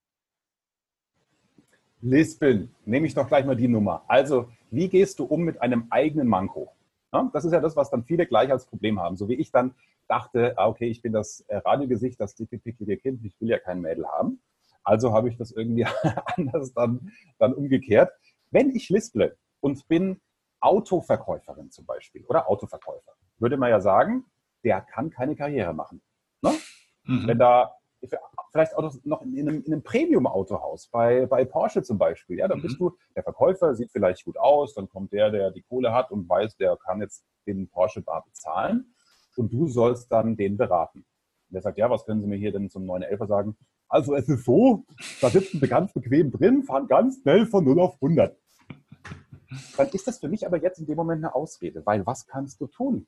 [2.00, 4.04] Lispeln, nehme ich doch gleich mal die Nummer.
[4.06, 6.72] Also, wie gehst du um mit einem eigenen Manko?
[7.12, 9.16] Ja, das ist ja das, was dann viele gleich als Problem haben.
[9.16, 9.74] So wie ich dann
[10.08, 13.58] dachte, ah, okay, ich bin das äh, Radiogesicht, das dicke, picklige Kind, ich will ja
[13.58, 14.40] kein Mädel haben.
[14.84, 15.86] Also habe ich das irgendwie
[16.36, 18.10] anders dann, dann umgekehrt.
[18.50, 20.20] Wenn ich lisple und bin
[20.60, 24.24] Autoverkäuferin zum Beispiel oder Autoverkäufer, würde man ja sagen,
[24.64, 26.02] der kann keine Karriere machen.
[26.42, 26.52] Ne?
[27.04, 27.26] Mhm.
[27.26, 27.74] Wenn da
[28.52, 32.58] vielleicht auch noch in einem, in einem Premium-Autohaus, bei, bei Porsche zum Beispiel, ja, dann
[32.58, 32.62] mhm.
[32.62, 36.10] bist du, der Verkäufer sieht vielleicht gut aus, dann kommt der, der die Kohle hat
[36.10, 38.94] und weiß, der kann jetzt den Porsche bar bezahlen
[39.36, 40.98] und du sollst dann den beraten.
[40.98, 43.56] Und der sagt, ja, was können Sie mir hier denn zum 911er sagen?
[43.88, 44.84] Also es ist so,
[45.20, 48.38] da sitzen wir ganz bequem drin, fahren ganz schnell von 0 auf 100.
[49.76, 52.60] Dann ist das für mich aber jetzt in dem Moment eine Ausrede, weil was kannst
[52.60, 53.06] du tun?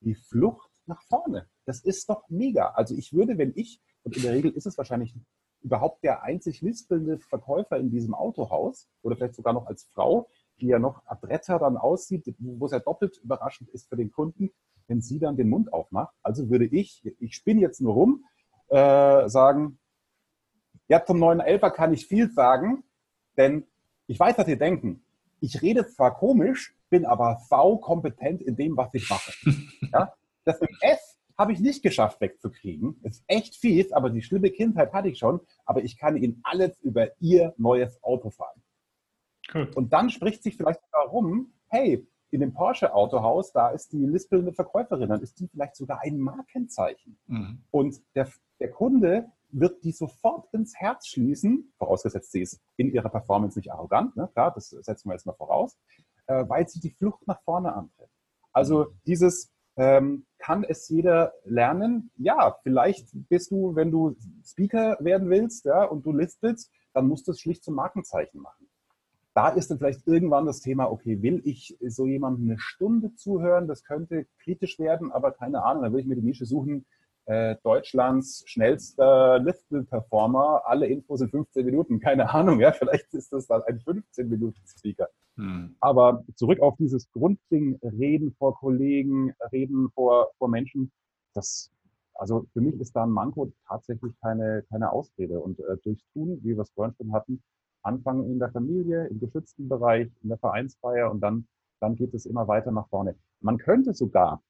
[0.00, 1.48] Die Flucht nach vorne.
[1.66, 2.70] Das ist doch mega.
[2.70, 5.14] Also ich würde, wenn ich, und in der Regel ist es wahrscheinlich
[5.60, 10.28] überhaupt der einzig lispelnde Verkäufer in diesem Autohaus oder vielleicht sogar noch als Frau,
[10.60, 14.50] die ja noch adretter dann aussieht, wo es ja doppelt überraschend ist für den Kunden,
[14.86, 16.14] wenn sie dann den Mund aufmacht.
[16.22, 18.24] Also würde ich, ich spinne jetzt nur rum,
[18.68, 19.78] äh, sagen,
[20.88, 22.84] ja, zum 911er kann ich viel sagen,
[23.36, 23.66] denn
[24.06, 25.02] ich weiß, was ihr denken.
[25.40, 29.32] Ich rede zwar komisch, bin aber sau kompetent in dem, was ich mache.
[29.92, 30.12] Ja?
[30.44, 31.00] Das mit F
[31.36, 32.98] habe ich nicht geschafft wegzukriegen.
[33.02, 35.40] Ist echt fies, aber die schlimme Kindheit hatte ich schon.
[35.64, 38.62] Aber ich kann Ihnen alles über Ihr neues Auto fahren.
[39.52, 39.70] Cool.
[39.74, 45.08] Und dann spricht sich vielleicht darum, hey, in dem Porsche-Autohaus, da ist die lispelnde Verkäuferin,
[45.08, 47.18] dann ist die vielleicht sogar ein Markenzeichen.
[47.26, 47.62] Mhm.
[47.70, 53.08] Und der, der Kunde wird die sofort ins Herz schließen, vorausgesetzt sie ist in ihrer
[53.08, 54.28] Performance nicht arrogant, ne?
[54.32, 55.78] klar, das setzen wir jetzt mal voraus,
[56.26, 58.10] äh, weil sie die Flucht nach vorne antritt.
[58.52, 62.10] Also dieses, ähm, kann es jeder lernen?
[62.16, 67.28] Ja, vielleicht bist du, wenn du Speaker werden willst ja, und du listest, dann musst
[67.28, 68.68] du es schlicht zum Markenzeichen machen.
[69.34, 73.68] Da ist dann vielleicht irgendwann das Thema, okay, will ich so jemandem eine Stunde zuhören?
[73.68, 76.86] Das könnte kritisch werden, aber keine Ahnung, dann würde ich mir die Nische suchen,
[77.26, 80.62] äh, Deutschlands schnellster Liftbill-Performer.
[80.64, 82.00] Alle Infos in 15 Minuten.
[82.00, 85.08] Keine Ahnung, ja, vielleicht ist das dann ein 15-Minuten-Speaker.
[85.36, 85.76] Hm.
[85.80, 90.90] Aber zurück auf dieses Grundding, reden vor Kollegen, reden vor, vor Menschen,
[91.34, 91.70] das,
[92.14, 95.40] also für mich ist da ein Manko tatsächlich keine, keine Ausrede.
[95.40, 97.42] Und äh, durchs Tun, wie wir es vorhin schon hatten,
[97.82, 101.46] anfangen in der Familie, im geschützten Bereich, in der Vereinsfeier und dann,
[101.80, 103.16] dann geht es immer weiter nach vorne.
[103.40, 104.42] Man könnte sogar,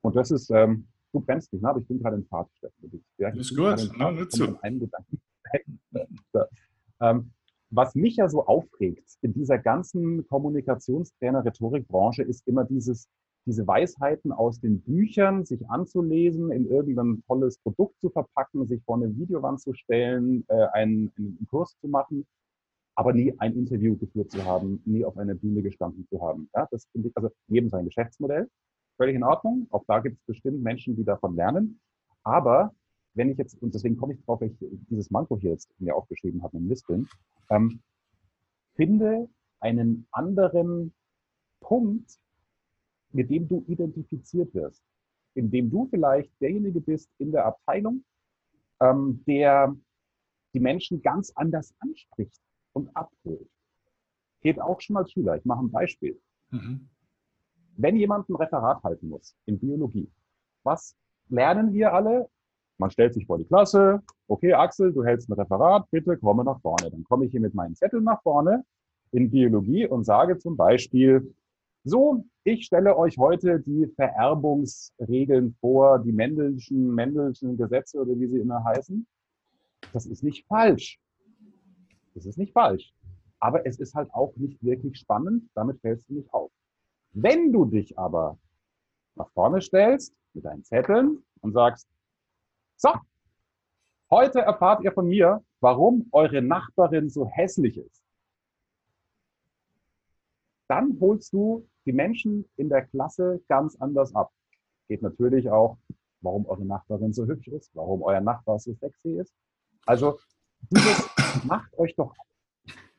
[0.00, 1.68] und das ist, ähm, du brennst nicht, ne?
[1.68, 3.04] aber ich bin gerade in Fahrt, Steffen.
[3.18, 4.32] Ja, ist gut, ne, nicht
[6.32, 6.40] so.
[7.00, 7.30] ähm,
[7.70, 13.08] was mich ja so aufregt in dieser ganzen Kommunikationstrainer-Rhetorikbranche ist immer dieses,
[13.46, 18.96] diese Weisheiten aus den Büchern, sich anzulesen, in irgendein tolles Produkt zu verpacken, sich vor
[18.96, 22.26] eine Videowand zu stellen, äh, einen, einen Kurs zu machen,
[22.94, 26.50] aber nie ein Interview geführt zu haben, nie auf einer Bühne gestanden zu haben.
[26.54, 28.48] Ja, das finde ich, also jedem sein Geschäftsmodell
[28.96, 29.66] völlig in Ordnung.
[29.70, 31.80] Auch da gibt es bestimmt Menschen, die davon lernen.
[32.22, 32.74] Aber
[33.14, 35.94] wenn ich jetzt, und deswegen komme ich drauf, weil ich dieses Manko hier jetzt mir
[35.94, 37.08] aufgeschrieben habe im Lispeln,
[37.50, 37.80] ähm,
[38.74, 39.28] finde
[39.60, 40.92] einen anderen
[41.60, 42.18] Punkt,
[43.12, 44.82] mit dem du identifiziert wirst,
[45.34, 48.04] in dem du vielleicht derjenige bist in der Abteilung,
[48.80, 49.74] ähm, der
[50.54, 52.40] die Menschen ganz anders anspricht
[52.72, 53.48] und abholt.
[54.40, 55.36] Geht auch schon als Schüler.
[55.36, 56.20] Ich mache ein Beispiel.
[56.50, 56.88] Mhm.
[57.76, 60.10] Wenn jemand ein Referat halten muss in Biologie,
[60.62, 60.96] was
[61.28, 62.28] lernen wir alle?
[62.78, 66.60] Man stellt sich vor die Klasse, okay, Axel, du hältst ein Referat, bitte komme nach
[66.60, 66.90] vorne.
[66.90, 68.64] Dann komme ich hier mit meinen Zetteln nach vorne
[69.12, 71.34] in Biologie und sage zum Beispiel,
[71.84, 78.38] so, ich stelle euch heute die Vererbungsregeln vor, die Mendelschen, Mendelschen Gesetze oder wie sie
[78.38, 79.06] immer heißen.
[79.92, 81.00] Das ist nicht falsch.
[82.14, 82.92] Das ist nicht falsch.
[83.40, 86.52] Aber es ist halt auch nicht wirklich spannend, damit fällst du nicht auf.
[87.12, 88.38] Wenn du dich aber
[89.14, 91.86] nach vorne stellst mit deinen Zetteln und sagst,
[92.76, 92.90] so,
[94.10, 98.02] heute erfahrt ihr von mir, warum eure Nachbarin so hässlich ist.
[100.68, 104.32] Dann holst du die Menschen in der Klasse ganz anders ab.
[104.88, 105.76] Geht natürlich auch,
[106.22, 109.34] warum eure Nachbarin so hübsch ist, warum euer Nachbar so sexy ist.
[109.84, 110.18] Also
[110.70, 111.10] dieses,
[111.44, 112.14] macht euch doch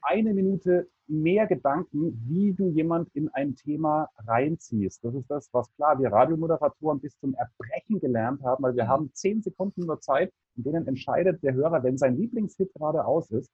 [0.03, 5.03] eine Minute mehr Gedanken, wie du jemand in ein Thema reinziehst.
[5.03, 8.89] Das ist das, was klar wir Radiomoderatoren bis zum Erbrechen gelernt haben, weil wir mhm.
[8.89, 13.29] haben zehn Sekunden nur Zeit, in denen entscheidet der Hörer, wenn sein Lieblingshit gerade aus
[13.31, 13.51] ist,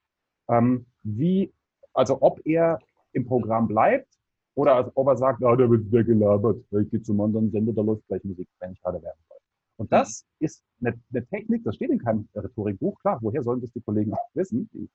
[0.48, 1.54] ähm, wie,
[1.94, 2.80] also ob er
[3.14, 4.08] im Programm bleibt
[4.56, 7.82] oder ob er sagt, ah, der wird wieder gelabert, ich gehe zum anderen Sender, da
[7.82, 9.38] läuft gleich Musik, wenn ich gerade werden soll.
[9.78, 13.72] Und das ist eine, eine, Technik, das steht in keinem Rhetorikbuch, klar, woher sollen das
[13.72, 14.70] die Kollegen auch wissen?
[14.74, 14.90] Die,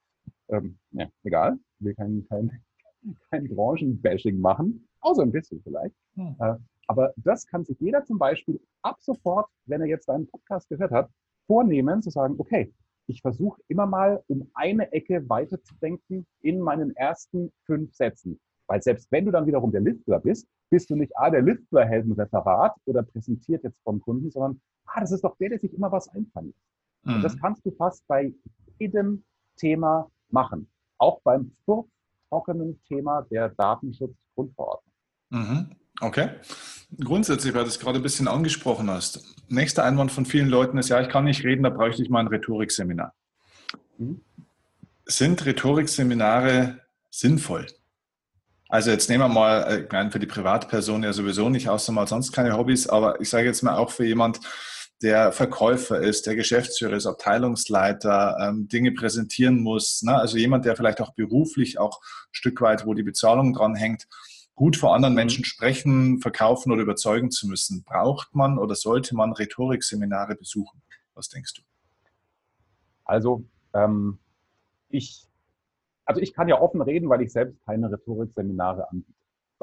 [0.48, 2.50] ähm, ja, egal, ich will kein, kein,
[3.30, 5.94] kein Branchenbashing machen, außer ein bisschen vielleicht.
[6.14, 6.36] Hm.
[6.38, 6.54] Äh,
[6.86, 10.90] aber das kann sich jeder zum Beispiel ab sofort, wenn er jetzt einen Podcast gehört
[10.90, 11.10] hat,
[11.46, 12.72] vornehmen, zu sagen, okay,
[13.06, 18.40] ich versuche immer mal um eine Ecke weiterzudenken in meinen ersten fünf Sätzen.
[18.66, 21.84] Weil selbst wenn du dann wiederum der Liftler bist, bist du nicht, ah, der Liftler
[21.84, 25.58] hält ein Referat oder präsentiert jetzt vom Kunden, sondern, ah, das ist doch der, der
[25.58, 26.54] sich immer was einfängt.
[27.02, 27.16] Mhm.
[27.16, 28.32] Und das kannst du fast bei
[28.78, 29.24] jedem
[29.56, 30.68] Thema machen.
[30.98, 34.92] Auch beim trockenen Thema der Datenschutzgrundverordnung.
[35.30, 35.70] Mhm.
[36.00, 36.28] Okay.
[37.02, 39.24] Grundsätzlich, weil du es gerade ein bisschen angesprochen hast.
[39.48, 42.20] Nächster Einwand von vielen Leuten ist, ja, ich kann nicht reden, da bräuchte ich mal
[42.20, 43.14] ein Rhetorikseminar.
[43.96, 44.20] Mhm.
[45.06, 47.66] Sind Rhetorikseminare sinnvoll?
[48.68, 51.92] Also jetzt nehmen wir mal, äh, ich meine, für die Privatperson ja sowieso nicht, außer
[51.92, 54.40] mal sonst keine Hobbys, aber ich sage jetzt mal auch für jemand,
[55.04, 60.16] der Verkäufer ist, der Geschäftsführer ist, Abteilungsleiter, ähm, Dinge präsentieren muss, ne?
[60.16, 64.08] also jemand, der vielleicht auch beruflich auch ein Stück weit, wo die Bezahlung dran hängt,
[64.54, 65.16] gut vor anderen mhm.
[65.16, 67.84] Menschen sprechen, verkaufen oder überzeugen zu müssen.
[67.84, 70.80] Braucht man oder sollte man Rhetorikseminare besuchen?
[71.14, 71.62] Was denkst du?
[73.04, 74.18] Also ähm,
[74.88, 75.28] ich,
[76.06, 79.12] also ich kann ja offen reden, weil ich selbst keine Rhetorikseminare anbiete.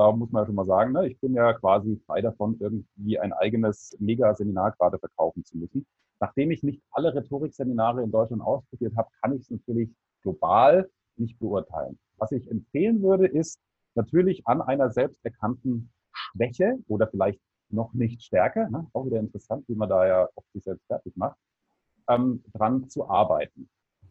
[0.01, 1.07] Da muss man ja schon mal sagen, ne?
[1.07, 5.85] ich bin ja quasi frei davon, irgendwie ein eigenes Mega-Seminar gerade verkaufen zu müssen.
[6.19, 9.91] Nachdem ich nicht alle Rhetorikseminare in Deutschland ausprobiert habe, kann ich es natürlich
[10.23, 11.99] global nicht beurteilen.
[12.17, 13.59] Was ich empfehlen würde, ist,
[13.93, 18.87] natürlich an einer selbst erkannten Schwäche oder vielleicht noch nicht Stärke, ne?
[18.93, 21.37] auch wieder interessant, wie man da ja auf sich selbst fertig macht,
[22.09, 23.69] ähm, dran zu arbeiten.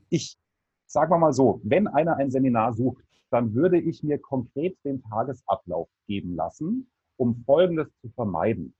[0.08, 0.38] Ich
[0.86, 5.88] sage mal so, wenn einer ein Seminar sucht, dann würde ich mir konkret den Tagesablauf
[6.06, 8.74] geben lassen, um Folgendes zu vermeiden.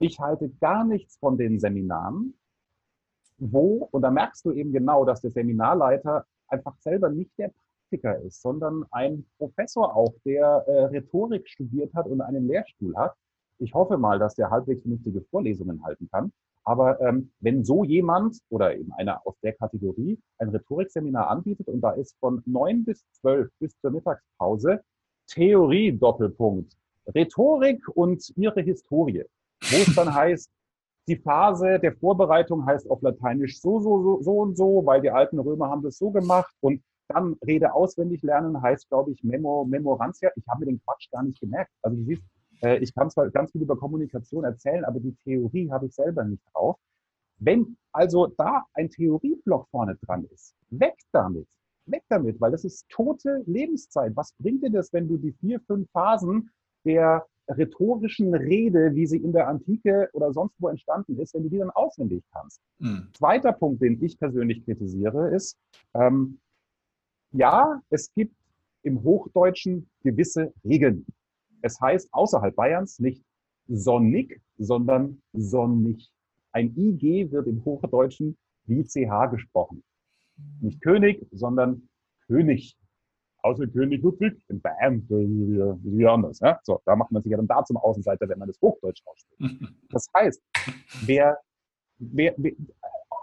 [0.00, 2.34] Ich halte gar nichts von den Seminaren,
[3.38, 7.52] wo, und da merkst du eben genau, dass der Seminarleiter einfach selber nicht der
[7.88, 13.14] Praktiker ist, sondern ein Professor auch, der äh, Rhetorik studiert hat und einen Lehrstuhl hat.
[13.58, 16.32] Ich hoffe mal, dass der halbwegs vernünftige Vorlesungen halten kann.
[16.68, 21.80] Aber ähm, wenn so jemand oder eben einer aus der Kategorie ein Rhetorikseminar anbietet und
[21.80, 24.82] da ist von neun bis zwölf bis zur Mittagspause
[25.28, 26.76] Theorie Doppelpunkt,
[27.14, 29.24] Rhetorik und ihre Historie,
[29.62, 30.50] wo es dann heißt,
[31.06, 35.10] die Phase der Vorbereitung heißt auf Lateinisch so, so, so, so und so, weil die
[35.10, 39.64] alten Römer haben das so gemacht und dann Rede auswendig lernen heißt, glaube ich, Memo,
[39.64, 40.30] Memorantia.
[40.36, 41.70] Ich habe mir den Quatsch gar nicht gemerkt.
[41.80, 42.22] Also du siehst,
[42.62, 46.24] äh, ich kann zwar ganz viel über Kommunikation erzählen, aber die Theorie habe ich selber
[46.24, 46.76] nicht drauf.
[47.38, 51.46] Wenn also da ein Theorieblock vorne dran ist, weg damit.
[51.86, 54.14] Weg damit, weil das ist tote Lebenszeit.
[54.14, 56.50] Was bringt dir das, wenn du die vier, fünf Phasen
[56.84, 61.48] der rhetorischen Rede, wie sie in der Antike oder sonst wo entstanden ist, wenn du
[61.48, 62.60] die dann auswendig kannst?
[62.78, 63.08] Mhm.
[63.14, 65.56] Zweiter Punkt, den ich persönlich kritisiere, ist,
[65.94, 66.38] ähm,
[67.32, 68.34] ja, es gibt
[68.82, 71.06] im Hochdeutschen gewisse Regeln.
[71.62, 73.24] Es heißt außerhalb Bayerns nicht
[73.68, 76.10] sonnig, sondern sonnig.
[76.52, 79.82] Ein IG wird im Hochdeutschen wie CH gesprochen.
[80.60, 81.88] Nicht König, sondern
[82.26, 82.76] König.
[83.42, 86.40] Außer König Ludwig in Bayern, das ist wieder, wieder anders.
[86.40, 86.58] Ja?
[86.64, 89.62] So, da macht man sich ja dann da zum Außenseiter, wenn man das Hochdeutsch ausspricht.
[89.90, 90.42] Das heißt,
[91.06, 91.38] wer,
[91.98, 92.52] wer, wer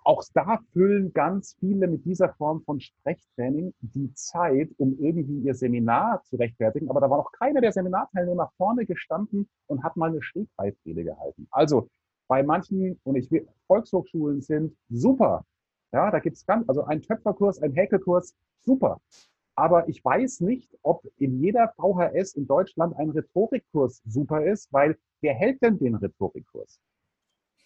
[0.06, 5.56] auch da füllen ganz viele mit dieser Form von Sprechtraining die Zeit, um irgendwie ihr
[5.56, 6.90] Seminar zu rechtfertigen.
[6.90, 11.48] Aber da war noch keiner der Seminarteilnehmer vorne gestanden und hat mal eine Stegreifrede gehalten.
[11.50, 11.90] Also
[12.28, 15.44] bei manchen, und ich will, Volkshochschulen sind super.
[15.92, 19.00] Ja, da gibt's ganz, also ein Töpferkurs, ein Häkelkurs, super.
[19.56, 24.98] Aber ich weiß nicht, ob in jeder VHS in Deutschland ein Rhetorikkurs super ist, weil
[25.22, 26.80] wer hält denn den Rhetorikkurs?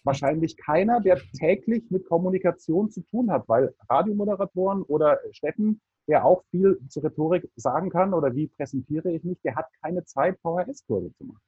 [0.04, 6.42] Wahrscheinlich keiner, der täglich mit Kommunikation zu tun hat, weil Radiomoderatoren oder Steffen, der auch
[6.50, 11.12] viel zur Rhetorik sagen kann oder wie präsentiere ich mich, der hat keine Zeit, VHS-Kurse
[11.14, 11.42] zu machen.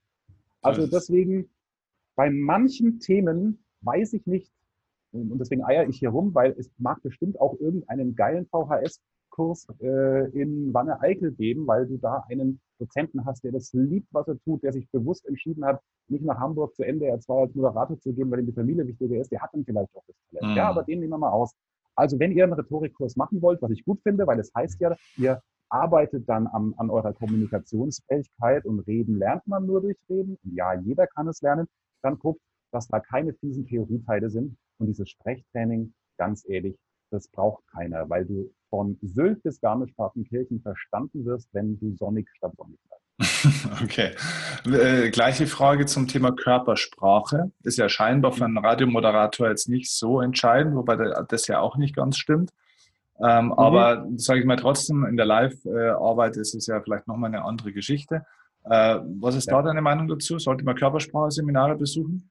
[0.61, 1.51] Also deswegen,
[2.15, 4.53] bei manchen Themen weiß ich nicht,
[5.12, 9.01] und deswegen eier ich hier rum, weil es mag bestimmt auch irgendeinen geilen VHS
[9.33, 14.29] Kurs äh, in Wanne-Eickel geben, weil du da einen Dozenten hast, der das liebt, was
[14.29, 17.99] er tut, der sich bewusst entschieden hat, nicht nach Hamburg zu NDR 2 als Moderator
[17.99, 19.31] zu gehen, weil ihm die Familie wichtiger ist.
[19.31, 20.53] Der hat dann vielleicht auch das Talent.
[20.53, 20.57] Mhm.
[20.57, 21.55] Ja, aber den nehmen wir mal aus.
[21.95, 24.97] Also wenn ihr einen Rhetorikkurs machen wollt, was ich gut finde, weil es heißt ja,
[25.16, 30.38] ihr arbeitet dann an, an eurer Kommunikationsfähigkeit und reden lernt man nur durch Reden.
[30.42, 31.66] Ja, jeder kann es lernen.
[32.03, 32.40] Dann guckt,
[32.73, 34.57] dass da keine fiesen Theorieteile sind.
[34.79, 36.77] Und dieses Sprechtraining, ganz ehrlich,
[37.12, 42.53] das braucht keiner, weil du von Sylt bis Garmisch-Partenkirchen verstanden wirst, wenn du sonnig statt
[42.57, 43.03] sonnig bleibst.
[43.83, 44.12] Okay.
[44.66, 47.51] Äh, gleiche Frage zum Thema Körpersprache.
[47.62, 50.96] Ist ja scheinbar für einen Radiomoderator jetzt nicht so entscheidend, wobei
[51.29, 52.51] das ja auch nicht ganz stimmt.
[53.20, 53.53] Ähm, mhm.
[53.53, 57.72] Aber sage ich mal trotzdem, in der Live-Arbeit ist es ja vielleicht nochmal eine andere
[57.72, 58.25] Geschichte.
[58.64, 59.57] Äh, was ist ja.
[59.57, 60.38] da deine Meinung dazu?
[60.38, 62.31] Sollte man Körpersprache-Seminare besuchen?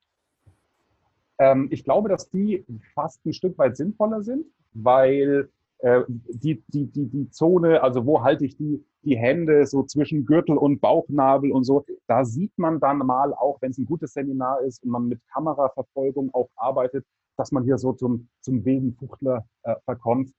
[1.37, 6.85] Ähm, ich glaube, dass die fast ein Stück weit sinnvoller sind, weil äh, die, die,
[6.85, 11.51] die, die Zone, also wo halte ich die, die Hände so zwischen Gürtel und Bauchnabel
[11.51, 14.91] und so, da sieht man dann mal auch, wenn es ein gutes Seminar ist und
[14.91, 17.03] man mit Kameraverfolgung auch arbeitet,
[17.37, 20.31] dass man hier so zum, zum wilden Fuchtler äh, verkommt.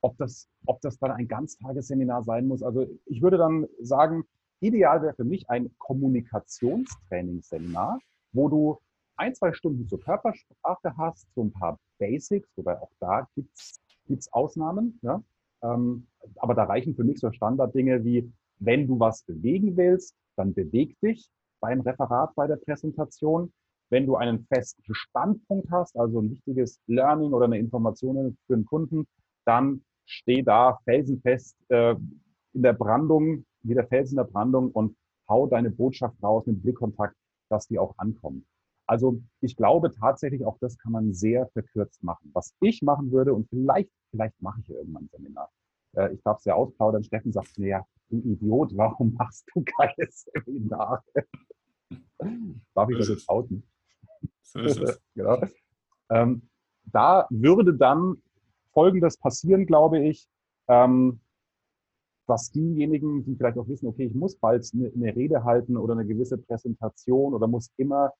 [0.00, 2.62] Ob das, ob das dann ein Ganztagesseminar sein muss.
[2.62, 4.24] Also ich würde dann sagen,
[4.60, 7.98] ideal wäre für mich ein Kommunikationstrainingsseminar,
[8.32, 8.78] wo du
[9.18, 14.32] ein, zwei Stunden zur Körpersprache hast, so ein paar Basics, wobei auch da gibt es
[14.32, 14.98] Ausnahmen.
[15.02, 15.22] Ja?
[15.62, 20.54] Ähm, aber da reichen für mich so Standarddinge wie, wenn du was bewegen willst, dann
[20.54, 21.28] beweg dich
[21.60, 23.52] beim Referat, bei der Präsentation.
[23.90, 28.66] Wenn du einen festen Standpunkt hast, also ein wichtiges Learning oder eine Information für einen
[28.66, 29.06] Kunden,
[29.46, 31.94] dann steh da felsenfest äh,
[32.52, 34.96] in der Brandung, wie der Fels in der Brandung und
[35.28, 37.16] hau deine Botschaft raus mit Blickkontakt,
[37.48, 38.44] dass die auch ankommt.
[38.88, 42.30] Also ich glaube tatsächlich, auch das kann man sehr verkürzt machen.
[42.32, 45.50] Was ich machen würde, und vielleicht, vielleicht mache ich ja irgendwann ein Seminar.
[45.94, 47.04] Äh, ich darf es ja ausplaudern.
[47.04, 51.02] Steffen sagt mir, ja, du Idiot, warum machst du keine Seminare?
[52.74, 53.62] darf ich das jetzt outen?
[54.42, 55.00] So ist es.
[55.14, 55.38] genau.
[56.10, 56.48] Ähm,
[56.84, 58.22] da würde dann
[58.72, 60.26] Folgendes passieren, glaube ich,
[60.68, 61.20] ähm,
[62.26, 65.92] dass diejenigen, die vielleicht auch wissen, okay, ich muss bald eine, eine Rede halten oder
[65.92, 68.12] eine gewisse Präsentation oder muss immer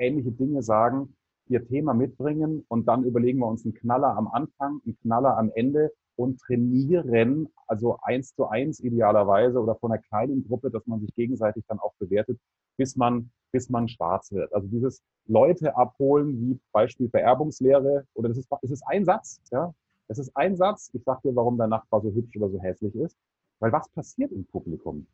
[0.00, 1.14] ähnliche Dinge sagen,
[1.48, 5.50] ihr Thema mitbringen und dann überlegen wir uns einen Knaller am Anfang, einen Knaller am
[5.54, 11.00] Ende und trainieren, also eins zu eins idealerweise oder von einer kleinen Gruppe, dass man
[11.00, 12.38] sich gegenseitig dann auch bewertet,
[12.76, 14.52] bis man, bis man schwarz wird.
[14.52, 19.72] Also dieses Leute abholen, wie Beispiel Vererbungslehre, oder das ist, das ist ein Satz, ja.
[20.08, 20.90] Das ist ein Satz.
[20.92, 23.16] Ich sag dir, warum der Nachbar so hübsch oder so hässlich ist.
[23.60, 25.06] Weil was passiert im Publikum?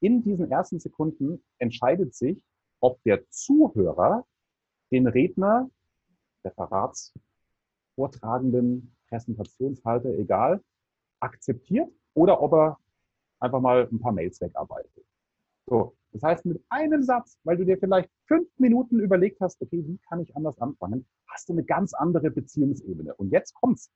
[0.00, 2.42] In diesen ersten Sekunden entscheidet sich,
[2.80, 4.26] ob der Zuhörer
[4.90, 5.70] den Redner,
[6.44, 10.60] Referatsvortragenden, Präsentationshalter, egal,
[11.20, 12.78] akzeptiert oder ob er
[13.40, 15.04] einfach mal ein paar Mails wegarbeitet.
[15.66, 19.84] So, das heißt, mit einem Satz, weil du dir vielleicht fünf Minuten überlegt hast, okay,
[19.86, 23.14] wie kann ich anders anfangen, hast du eine ganz andere Beziehungsebene.
[23.14, 23.90] Und jetzt kommt's.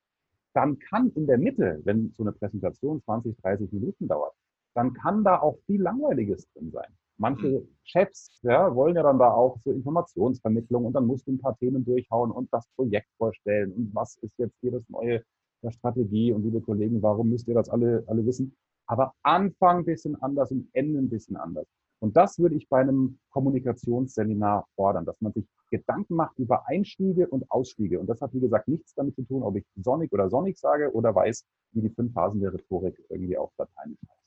[0.53, 4.35] Dann kann in der Mitte, wenn so eine Präsentation 20, 30 Minuten dauert,
[4.75, 6.97] dann kann da auch viel Langweiliges drin sein.
[7.16, 7.68] Manche mhm.
[7.85, 11.57] Chefs ja, wollen ja dann da auch so Informationsvermittlung und dann musst du ein paar
[11.59, 15.22] Themen durchhauen und das Projekt vorstellen und was ist jetzt hier das neue
[15.64, 18.55] der Strategie und liebe Kollegen, warum müsst ihr das alle, alle wissen?
[18.87, 21.66] Aber Anfang ein bisschen anders und Ende ein bisschen anders.
[22.00, 27.27] Und das würde ich bei einem Kommunikationsseminar fordern, dass man sich Gedanken macht über Einstiege
[27.29, 27.98] und Ausstiege.
[27.98, 30.92] Und das hat, wie gesagt, nichts damit zu tun, ob ich sonnig oder sonnig sage
[30.92, 34.24] oder weiß, wie die fünf Phasen der Rhetorik irgendwie auf Dateien heißt.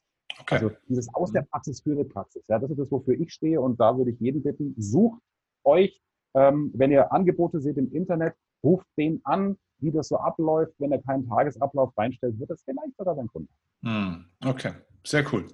[0.50, 0.64] Okay.
[0.64, 1.48] Also dieses aus der mhm.
[1.52, 2.48] Praxis für die Praxis.
[2.48, 3.60] Ja, das ist das, wofür ich stehe.
[3.60, 5.22] Und da würde ich jeden bitten, sucht
[5.64, 6.02] euch,
[6.36, 8.34] ähm, wenn ihr Angebote seht im Internet,
[8.64, 10.74] ruft den an, wie das so abläuft.
[10.78, 13.50] Wenn er keinen Tagesablauf reinstellt, wird das vielleicht sogar sein Kunde.
[13.84, 14.72] Hm, okay,
[15.04, 15.48] sehr cool.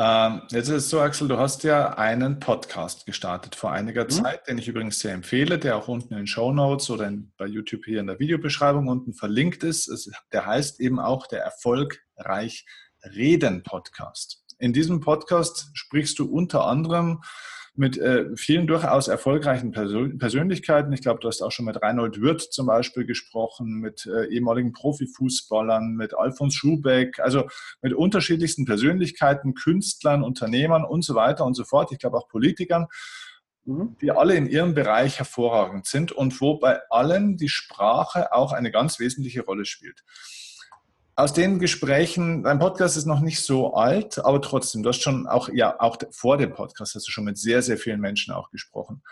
[0.00, 4.10] Ähm, jetzt ist es so, Axel, du hast ja einen Podcast gestartet vor einiger mhm.
[4.10, 7.32] Zeit, den ich übrigens sehr empfehle, der auch unten in den Show Notes oder in,
[7.36, 9.88] bei YouTube hier in der Videobeschreibung unten verlinkt ist.
[9.88, 12.64] Es, der heißt eben auch der Erfolgreich
[13.04, 14.44] Reden-Podcast.
[14.58, 17.20] In diesem Podcast sprichst du unter anderem
[17.78, 20.92] mit äh, vielen durchaus erfolgreichen Persön Persönlichkeiten.
[20.92, 24.72] Ich glaube, du hast auch schon mit Reinhold Wirth zum Beispiel gesprochen, mit äh, ehemaligen
[24.72, 27.48] Profifußballern, mit Alfons Schubeck, also
[27.80, 31.92] mit unterschiedlichsten Persönlichkeiten, Künstlern, Unternehmern und so weiter und so fort.
[31.92, 32.88] Ich glaube auch Politikern,
[33.64, 33.96] mhm.
[34.00, 38.72] die alle in ihrem Bereich hervorragend sind und wo bei allen die Sprache auch eine
[38.72, 40.02] ganz wesentliche Rolle spielt
[41.18, 45.26] aus den Gesprächen, dein Podcast ist noch nicht so alt, aber trotzdem, du hast schon
[45.26, 48.52] auch, ja, auch vor dem Podcast hast du schon mit sehr, sehr vielen Menschen auch
[48.52, 49.02] gesprochen.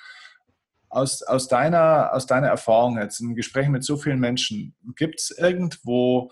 [0.88, 5.36] Aus, aus, deiner, aus deiner Erfahrung jetzt, in Gesprächen mit so vielen Menschen, gibt es
[5.36, 6.30] irgendwo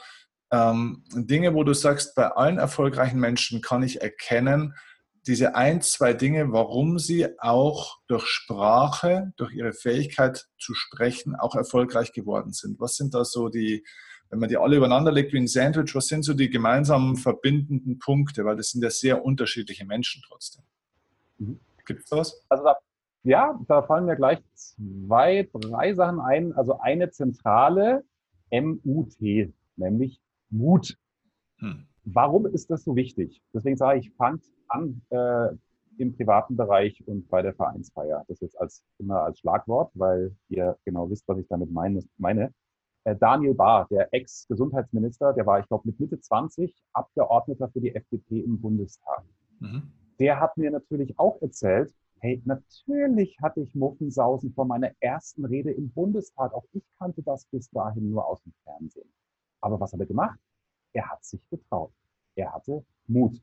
[0.53, 4.75] ähm, Dinge, wo du sagst, bei allen erfolgreichen Menschen kann ich erkennen,
[5.27, 11.57] diese ein, zwei Dinge, warum Sie auch durch Sprache, durch Ihre Fähigkeit zu sprechen, auch
[11.57, 12.79] erfolgreich geworden sind.
[12.79, 13.85] Was sind da so die,
[14.31, 17.99] wenn man die alle übereinander legt wie ein Sandwich, was sind so die gemeinsamen verbindenden
[17.99, 18.45] Punkte?
[18.45, 20.65] Weil das sind ja sehr unterschiedliche Menschen trotzdem.
[21.39, 21.61] Mhm.
[21.87, 22.45] Gibt es da was?
[22.49, 22.77] Also da,
[23.23, 26.53] ja, da fallen mir gleich zwei, drei Sachen ein.
[26.53, 28.05] Also eine zentrale
[28.51, 29.17] MUT,
[29.77, 30.21] nämlich
[30.51, 30.97] Mut.
[31.59, 31.87] Hm.
[32.05, 33.43] Warum ist das so wichtig?
[33.53, 35.49] Deswegen sage ich, fangt an äh,
[35.99, 38.25] im privaten Bereich und bei der Vereinsfeier.
[38.29, 42.53] Das jetzt als immer als Schlagwort, weil ihr genau wisst, was ich damit meine.
[43.05, 47.95] Äh, Daniel Bahr, der Ex-Gesundheitsminister, der war, ich glaube, mit Mitte 20 Abgeordneter für die
[47.95, 49.23] FDP im Bundestag.
[49.61, 49.93] Mhm.
[50.19, 55.71] Der hat mir natürlich auch erzählt, hey, natürlich hatte ich Muffensausen vor meiner ersten Rede
[55.73, 56.55] im Bundestag.
[56.55, 59.13] Auch ich kannte das bis dahin nur aus dem Fernsehen.
[59.61, 60.39] Aber was hat er gemacht?
[60.95, 61.93] Er hat sich getraut.
[62.37, 63.41] Er hatte Mut.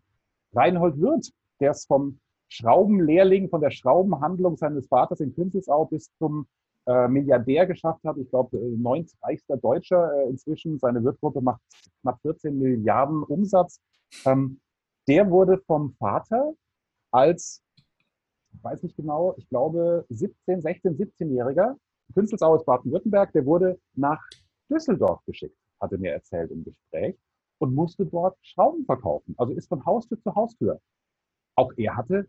[0.54, 6.48] Reinhold Wirth, der ist vom Schraubenlehrling, von der Schraubenhandlung seines Vaters in Künzelsau bis zum
[6.88, 8.18] äh, Milliardär geschafft hat.
[8.18, 10.80] Ich glaube, äh, neuntreichster Deutscher äh, inzwischen.
[10.80, 11.62] Seine Wirtgruppe macht
[12.02, 13.80] knapp 14 Milliarden Umsatz.
[14.26, 14.60] Ähm,
[15.08, 16.54] der wurde vom Vater
[17.12, 17.64] als,
[18.54, 21.76] ich weiß nicht genau, ich glaube 17, 16, 17-Jähriger,
[22.14, 24.22] Künzelsau aus Baden-Württemberg, der wurde nach
[24.70, 27.18] Düsseldorf geschickt, hatte mir erzählt im Gespräch
[27.60, 29.36] und musste dort Schrauben verkaufen.
[29.38, 30.80] Also ist von Haustür zu Haustür.
[31.56, 32.28] Auch er hatte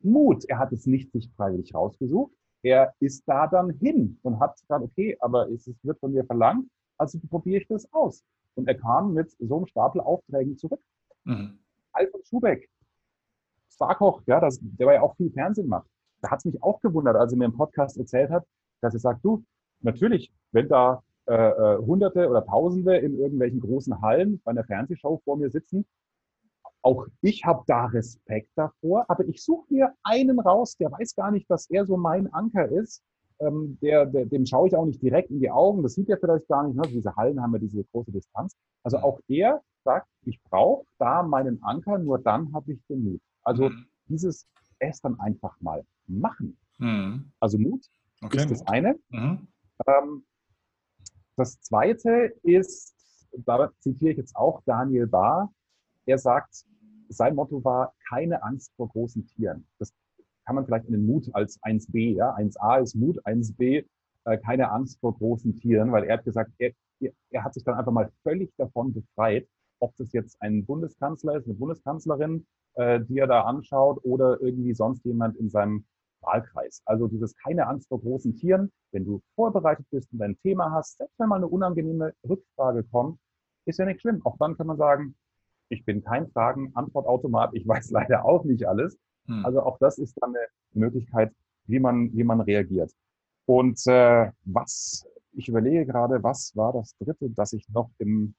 [0.00, 0.44] Mut.
[0.48, 2.32] Er hat es nicht sich freiwillig rausgesucht.
[2.64, 6.66] Er ist da dann hin und hat gesagt, okay, aber es wird von mir verlangt,
[6.96, 8.24] also probiere ich das aus.
[8.54, 10.80] Und er kam mit so einem Stapel Aufträgen zurück.
[11.24, 11.58] Mhm.
[11.92, 12.70] Alfred Schubeck,
[13.68, 15.86] Starkoch, ja, das, der war ja auch viel Fernsehen macht.
[16.22, 18.46] Da hat es mich auch gewundert, als er mir im Podcast erzählt hat,
[18.80, 19.44] dass er sagt, du,
[19.80, 25.20] natürlich, wenn da äh, äh, Hunderte oder Tausende in irgendwelchen großen Hallen bei einer Fernsehshow
[25.24, 25.84] vor mir sitzen.
[26.84, 31.30] Auch ich habe da Respekt davor, aber ich suche mir einen raus, der weiß gar
[31.30, 33.02] nicht, dass er so mein Anker ist.
[33.40, 36.18] Ähm, der, der, dem schaue ich auch nicht direkt in die Augen, das sieht er
[36.18, 36.76] vielleicht gar nicht.
[36.76, 36.82] Ne?
[36.88, 38.54] Diese Hallen haben ja diese große Distanz.
[38.82, 43.20] Also auch er sagt, ich brauche da meinen Anker, nur dann habe ich den Mut.
[43.42, 43.86] Also mhm.
[44.08, 44.46] dieses
[44.78, 46.58] es dann einfach mal machen.
[46.76, 47.32] Mhm.
[47.40, 47.86] Also Mut
[48.22, 48.36] okay.
[48.36, 48.98] ist das eine.
[49.08, 49.48] Mhm.
[49.86, 50.24] Ähm,
[51.36, 52.94] das zweite ist,
[53.32, 55.50] da zitiere ich jetzt auch Daniel Bahr,
[56.06, 56.66] er sagt,
[57.08, 59.66] sein Motto war keine Angst vor großen Tieren.
[59.78, 59.92] Das
[60.46, 63.84] kann man vielleicht in den Mut als 1b, ja, 1a ist Mut, 1b
[64.24, 66.72] äh, keine Angst vor großen Tieren, weil er hat gesagt, er,
[67.30, 69.46] er hat sich dann einfach mal völlig davon befreit,
[69.80, 74.74] ob das jetzt ein Bundeskanzler ist, eine Bundeskanzlerin, äh, die er da anschaut oder irgendwie
[74.74, 75.84] sonst jemand in seinem
[76.22, 76.82] Wahlkreis.
[76.86, 78.72] Also dieses keine Angst vor großen Tieren.
[78.92, 83.18] Wenn du vorbereitet bist und dein Thema hast, selbst wenn mal eine unangenehme Rückfrage kommt,
[83.66, 84.24] ist ja nicht schlimm.
[84.24, 85.14] Auch dann kann man sagen,
[85.74, 88.98] ich bin kein Fragen-Antwortautomat, ich weiß leider auch nicht alles.
[89.26, 89.44] Hm.
[89.44, 91.32] Also auch das ist dann eine Möglichkeit,
[91.66, 92.92] wie man, wie man reagiert.
[93.46, 98.34] Und äh, was, ich überlege gerade, was war das dritte, das ich noch im,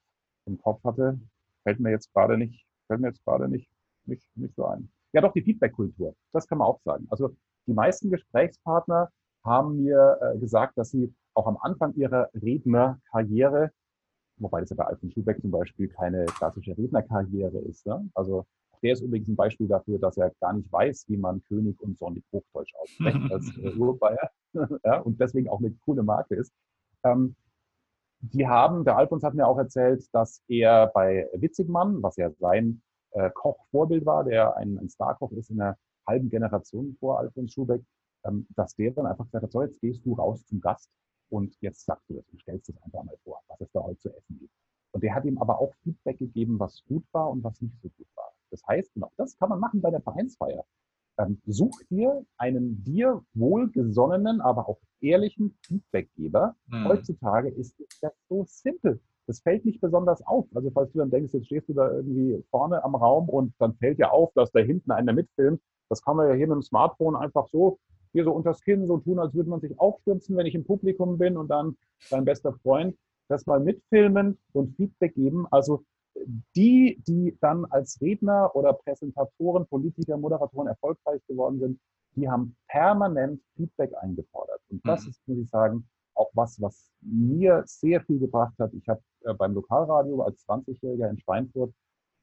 [0.45, 1.19] im Kopf hatte,
[1.63, 3.69] fällt mir jetzt gerade nicht, fällt mir jetzt gerade nicht,
[4.05, 4.89] nicht, nicht so ein.
[5.13, 6.15] Ja, doch, die Feedback-Kultur.
[6.31, 7.07] Das kann man auch sagen.
[7.09, 7.35] Also
[7.67, 9.09] die meisten Gesprächspartner
[9.43, 13.71] haben mir äh, gesagt, dass sie auch am Anfang ihrer Rednerkarriere,
[14.37, 18.09] wobei das ja bei Alfred Schubeck zum Beispiel keine klassische Rednerkarriere ist, ne?
[18.13, 18.45] also
[18.83, 21.97] der ist übrigens ein Beispiel dafür, dass er gar nicht weiß, wie man König und
[21.97, 24.29] Sonnig Hochdeutsch ausspricht als äh, Urbayer
[24.83, 26.53] ja, und deswegen auch eine coole Marke ist.
[27.03, 27.35] Ähm,
[28.21, 32.81] die haben, der Alfons hat mir auch erzählt, dass er bei Witzigmann, was ja sein
[33.11, 35.77] äh, Kochvorbild war, der ein, ein Starkoch ist in der
[36.07, 37.81] halben Generation vor Alfons Schubeck,
[38.23, 40.89] ähm, dass der dann einfach gesagt hat, so, jetzt gehst du raus zum Gast
[41.29, 43.99] und jetzt sagst du das und stellst es einfach mal vor, was es da heute
[43.99, 44.53] zu essen gibt.
[44.91, 47.89] Und der hat ihm aber auch Feedback gegeben, was gut war und was nicht so
[47.89, 48.31] gut war.
[48.51, 50.63] Das heißt, und auch das kann man machen bei der Vereinsfeier.
[51.17, 56.55] Ähm, such dir einen dir wohlgesonnenen, aber auch ehrlichen Feedbackgeber.
[56.67, 56.85] Mhm.
[56.85, 59.01] Heutzutage ist das so simpel.
[59.27, 60.45] Das fällt nicht besonders auf.
[60.53, 63.75] Also falls du dann denkst, jetzt stehst du da irgendwie vorne am Raum und dann
[63.75, 66.61] fällt dir auf, dass da hinten einer mitfilmt, das kann man ja hier mit dem
[66.61, 67.79] Smartphone einfach so
[68.15, 71.17] hier so unters Kinn so tun, als würde man sich aufstürzen, wenn ich im Publikum
[71.17, 71.75] bin und dann
[72.09, 72.95] dein bester Freund
[73.27, 75.47] das mal mitfilmen und Feedback geben.
[75.51, 75.83] Also
[76.55, 81.79] die, die dann als Redner oder Präsentatoren, Politiker, Moderatoren erfolgreich geworden sind,
[82.15, 84.61] die haben permanent Feedback eingefordert.
[84.69, 85.09] Und das mhm.
[85.09, 88.71] ist, muss ich sagen, auch was, was mir sehr viel gebracht hat.
[88.73, 91.73] Ich habe äh, beim Lokalradio als 20-Jähriger in Schweinfurt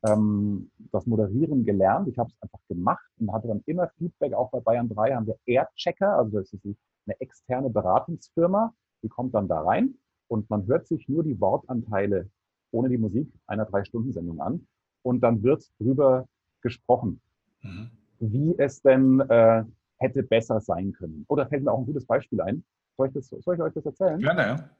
[0.04, 2.08] ähm, das Moderieren gelernt.
[2.08, 4.34] Ich habe es einfach gemacht und hatte dann immer Feedback.
[4.34, 6.64] Auch bei Bayern 3 haben wir Airchecker, also das ist
[7.06, 9.94] eine externe Beratungsfirma, die kommt dann da rein
[10.28, 12.28] und man hört sich nur die Wortanteile
[12.70, 14.66] ohne die Musik einer Drei-Stunden-Sendung an
[15.02, 16.26] und dann wird drüber
[16.62, 17.20] gesprochen.
[17.62, 17.90] Mhm.
[18.18, 19.64] wie es denn äh,
[19.98, 21.24] hätte besser sein können.
[21.28, 22.64] Oder fällt mir auch ein gutes Beispiel ein.
[22.96, 24.18] Soll ich, das, soll ich euch das erzählen?
[24.18, 24.70] Gerne, ja.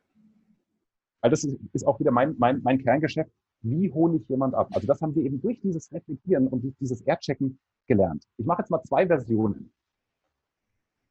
[1.21, 3.31] Weil das ist, ist auch wieder mein, mein, mein Kerngeschäft.
[3.63, 4.69] Wie hole ich jemand ab?
[4.73, 8.25] Also das haben wir eben durch dieses Reflektieren und dieses Erdchecken gelernt.
[8.37, 9.73] Ich mache jetzt mal zwei Versionen.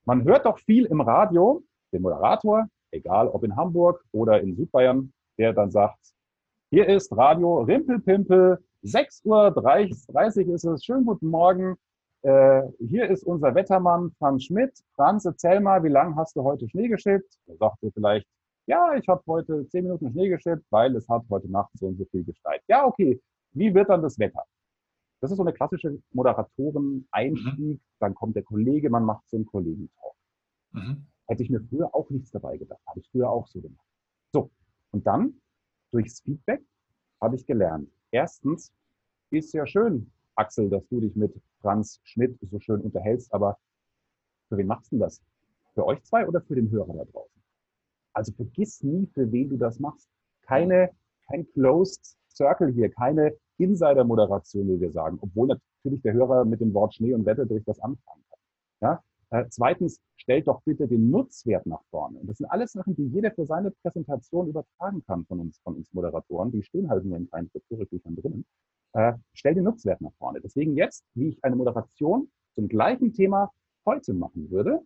[0.05, 5.13] Man hört doch viel im Radio, den Moderator, egal ob in Hamburg oder in Südbayern,
[5.37, 5.99] der dann sagt,
[6.71, 11.77] hier ist Radio Rimpelpimpel, 6.30 Uhr ist es, schönen guten Morgen,
[12.23, 14.71] äh, hier ist unser Wettermann Franz Schmidt.
[14.95, 17.37] Franz, erzähl mal, wie lange hast du heute Schnee geschippt?
[17.47, 18.27] Er sagte vielleicht,
[18.65, 21.97] ja, ich habe heute zehn Minuten Schnee geschippt, weil es hat heute Nacht so und
[21.97, 22.63] so viel gesteigt.
[22.67, 23.19] Ja, okay.
[23.53, 24.43] Wie wird dann das Wetter?
[25.19, 27.59] Das ist so eine klassische Moderatoren-Einstieg.
[27.59, 27.79] Mhm.
[27.99, 30.15] Dann kommt der Kollege, man macht so einen Kollegentalk.
[30.71, 31.05] Mhm.
[31.27, 32.81] Hätte ich mir früher auch nichts dabei gedacht.
[32.87, 33.85] Habe ich früher auch so gemacht.
[34.33, 34.49] So.
[34.91, 35.39] Und dann,
[35.91, 36.61] durchs Feedback,
[37.21, 37.89] habe ich gelernt.
[38.11, 38.73] Erstens,
[39.29, 43.57] ist ja schön, Axel, dass du dich mit Franz Schmidt so schön unterhältst, aber
[44.49, 45.21] für wen machst du das?
[45.73, 47.40] Für euch zwei oder für den Hörer da draußen?
[48.13, 50.09] Also vergiss nie, für wen du das machst.
[50.43, 50.91] Keine,
[51.27, 55.47] kein Closed Circle hier, keine Insider-Moderation, wie wir sagen, obwohl
[55.83, 58.39] natürlich der Hörer mit dem Wort Schnee und Wetter durch das anfangen kann.
[58.81, 59.03] Ja?
[59.31, 62.19] Äh, zweitens, stellt doch bitte den Nutzwert nach vorne.
[62.19, 65.75] Und das sind alles Sachen, die jeder für seine Präsentation übertragen kann von uns, von
[65.75, 66.51] uns Moderatoren.
[66.51, 68.45] Die stehen halt nur in kleinen Strukturbüchern drinnen.
[68.93, 70.41] Äh, stell den Nutzwert nach vorne.
[70.41, 73.51] Deswegen jetzt, wie ich eine Moderation zum gleichen Thema
[73.85, 74.81] heute machen würde,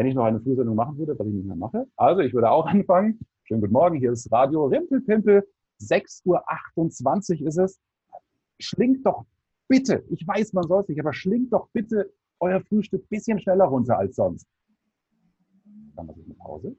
[0.00, 1.86] wenn ich noch eine Frühsendung machen würde, was ich nicht mehr mache.
[1.94, 3.20] Also ich würde auch anfangen.
[3.42, 5.46] Schönen guten Morgen, hier ist Radio Rimpelpimpel.
[5.78, 7.78] 6.28 Uhr ist es.
[8.58, 9.26] Schlingt doch
[9.68, 13.38] bitte, ich weiß, man soll es nicht, aber schlingt doch bitte euer Frühstück ein bisschen
[13.40, 14.46] schneller runter als sonst.
[15.96, 16.74] Dann mache ich eine Pause,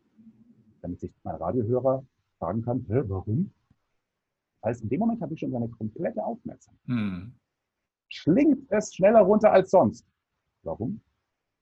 [0.82, 2.04] damit sich mein Radiohörer
[2.40, 3.54] fragen kann, warum?
[4.62, 6.88] Das heißt, in dem Moment habe ich schon seine komplette Aufmerksamkeit.
[6.88, 7.36] Hm.
[8.10, 10.08] Schlingt es schneller runter als sonst.
[10.64, 11.02] Warum?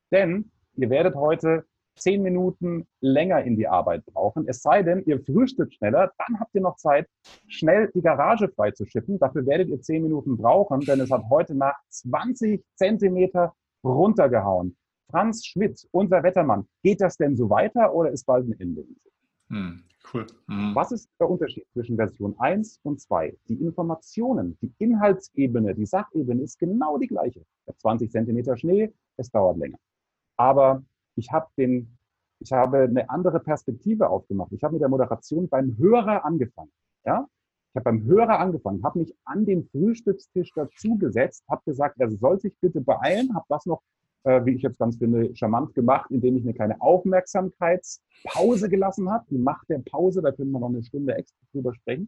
[0.09, 0.49] Denn
[0.79, 1.65] ihr werdet heute
[1.95, 4.47] zehn Minuten länger in die Arbeit brauchen.
[4.47, 7.07] Es sei denn, ihr frühstückt schneller, dann habt ihr noch Zeit,
[7.47, 9.19] schnell die Garage freizuschippen.
[9.19, 13.53] Dafür werdet ihr zehn Minuten brauchen, denn es hat heute Nacht 20 Zentimeter
[13.83, 14.77] runtergehauen.
[15.11, 18.85] Franz Schmidt, unser Wettermann, geht das denn so weiter oder ist bald ein Ende?
[19.49, 20.27] Hm, cool.
[20.47, 20.75] Hm.
[20.75, 23.35] Was ist der Unterschied zwischen Version 1 und 2?
[23.47, 27.39] Die Informationen, die Inhaltsebene, die Sachebene ist genau die gleiche.
[27.39, 29.77] Ich habe 20 Zentimeter Schnee, es dauert länger.
[30.39, 30.83] Aber
[31.15, 31.97] ich habe den,
[32.39, 34.53] ich habe eine andere Perspektive aufgemacht.
[34.53, 36.71] Ich habe mit der Moderation beim Hörer angefangen.
[37.05, 37.27] Ja?
[37.71, 42.39] Ich habe beim Hörer angefangen, habe mich an den Frühstückstisch dazugesetzt, habe gesagt, er soll
[42.39, 43.81] sich bitte beeilen, habe das noch,
[44.23, 49.25] äh, wie ich jetzt ganz finde, charmant gemacht, indem ich eine kleine Aufmerksamkeitspause gelassen habe.
[49.29, 52.07] Die Macht der Pause, da können wir noch eine Stunde extra drüber sprechen.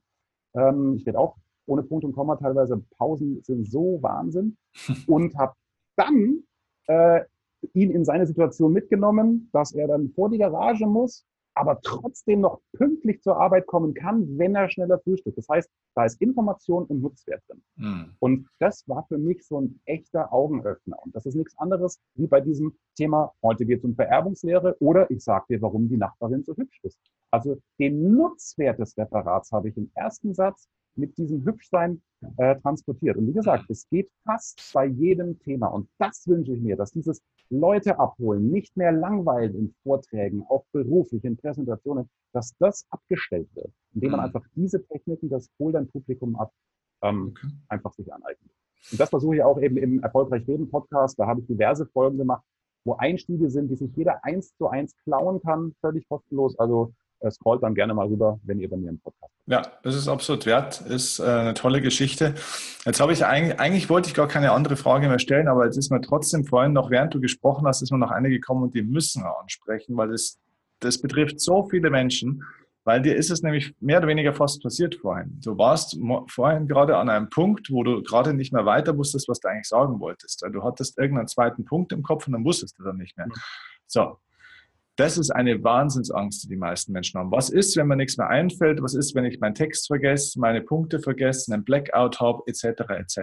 [0.55, 4.55] Ähm, ich werde auch ohne Punkt und Komma teilweise Pausen sind so Wahnsinn
[5.07, 5.53] und habe
[5.97, 6.43] dann
[6.87, 7.25] äh,
[7.73, 12.61] ihn in seine Situation mitgenommen, dass er dann vor die Garage muss, aber trotzdem noch
[12.73, 15.37] pünktlich zur Arbeit kommen kann, wenn er schneller frühstückt.
[15.37, 17.61] Das heißt, da ist Information und Nutzwert drin.
[17.75, 18.15] Mhm.
[18.19, 20.97] Und das war für mich so ein echter Augenöffner.
[21.03, 25.09] Und das ist nichts anderes wie bei diesem Thema, heute geht es um Vererbungslehre oder
[25.11, 26.99] ich sage dir, warum die Nachbarin so hübsch ist.
[27.31, 32.01] Also den Nutzwert des Referats habe ich im ersten Satz mit diesem Hübschsein
[32.37, 33.17] äh, transportiert.
[33.17, 35.67] Und wie gesagt, es geht fast bei jedem Thema.
[35.67, 37.21] Und das wünsche ich mir, dass dieses
[37.51, 43.71] Leute abholen, nicht mehr langweilen in Vorträgen, auch beruflich, in Präsentationen, dass das abgestellt wird,
[43.93, 44.25] indem man mhm.
[44.27, 46.51] einfach diese Techniken, das holt ein Publikum ab,
[47.03, 47.47] ähm, okay.
[47.67, 48.51] einfach sich aneignet.
[48.91, 51.19] Und das versuche ich auch eben im Erfolgreich Reden Podcast.
[51.19, 52.43] Da habe ich diverse Folgen gemacht,
[52.83, 56.57] wo Einstiege sind, die sich jeder eins zu eins klauen kann, völlig kostenlos.
[56.57, 56.93] Also
[57.29, 60.45] scrollt dann gerne mal rüber, wenn ihr bei mir im Podcast Ja, das ist absolut
[60.45, 62.33] wert, ist äh, eine tolle Geschichte.
[62.85, 65.77] Jetzt habe ich eigentlich, eigentlich wollte ich gar keine andere Frage mehr stellen, aber jetzt
[65.77, 68.73] ist mir trotzdem vorhin noch, während du gesprochen hast, ist mir noch eine gekommen und
[68.73, 70.39] die müssen wir ansprechen, weil das,
[70.79, 72.43] das betrifft so viele Menschen.
[72.83, 75.39] Weil dir ist es nämlich mehr oder weniger fast passiert vorhin.
[75.43, 75.95] Du warst
[76.27, 79.67] vorhin gerade an einem Punkt, wo du gerade nicht mehr weiter wusstest, was du eigentlich
[79.67, 80.43] sagen wolltest.
[80.51, 83.27] Du hattest irgendeinen zweiten Punkt im Kopf und dann wusstest du dann nicht mehr.
[83.85, 84.17] So,
[85.01, 87.31] das ist eine Wahnsinnsangst, die die meisten Menschen haben.
[87.31, 88.83] Was ist, wenn mir nichts mehr einfällt?
[88.83, 93.21] Was ist, wenn ich meinen Text vergesse, meine Punkte vergesse, einen Blackout habe, etc., etc.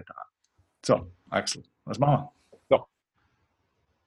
[0.84, 2.32] So, Axel, was machen wir?
[2.68, 2.84] So.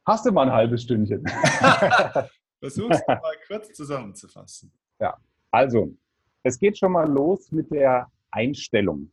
[0.05, 1.23] Hast du mal ein halbes Stündchen?
[2.59, 4.69] Versuch's mal kurz zusammenzufassen.
[4.99, 5.15] Ja,
[5.49, 5.95] also,
[6.43, 9.09] es geht schon mal los mit der Einstellung.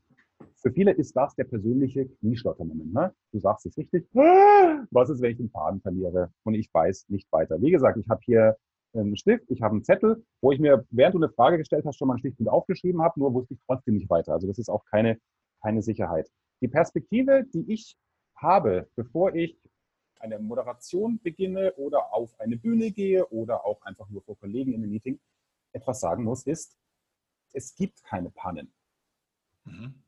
[0.61, 2.93] Für viele ist das der persönliche Knieschlottermoment.
[2.93, 3.15] Ne?
[3.33, 4.09] Du sagst es richtig.
[4.13, 7.61] Was ist, wenn ich den Faden verliere und ich weiß nicht weiter?
[7.61, 8.57] Wie gesagt, ich habe hier
[8.93, 11.97] einen Stift, ich habe einen Zettel, wo ich mir, während du eine Frage gestellt hast,
[11.97, 14.33] schon mal einen mit aufgeschrieben habe, nur wusste ich trotzdem nicht weiter.
[14.33, 15.19] Also das ist auch keine,
[15.63, 16.29] keine Sicherheit.
[16.61, 17.97] Die Perspektive, die ich
[18.35, 19.61] habe, bevor ich
[20.21, 24.83] eine Moderation beginne oder auf eine Bühne gehe oder auch einfach nur vor Kollegen in
[24.83, 25.21] einem Meeting
[25.73, 26.77] etwas sagen muss, ist,
[27.53, 28.73] es gibt keine Pannen.
[29.65, 30.03] Mhm.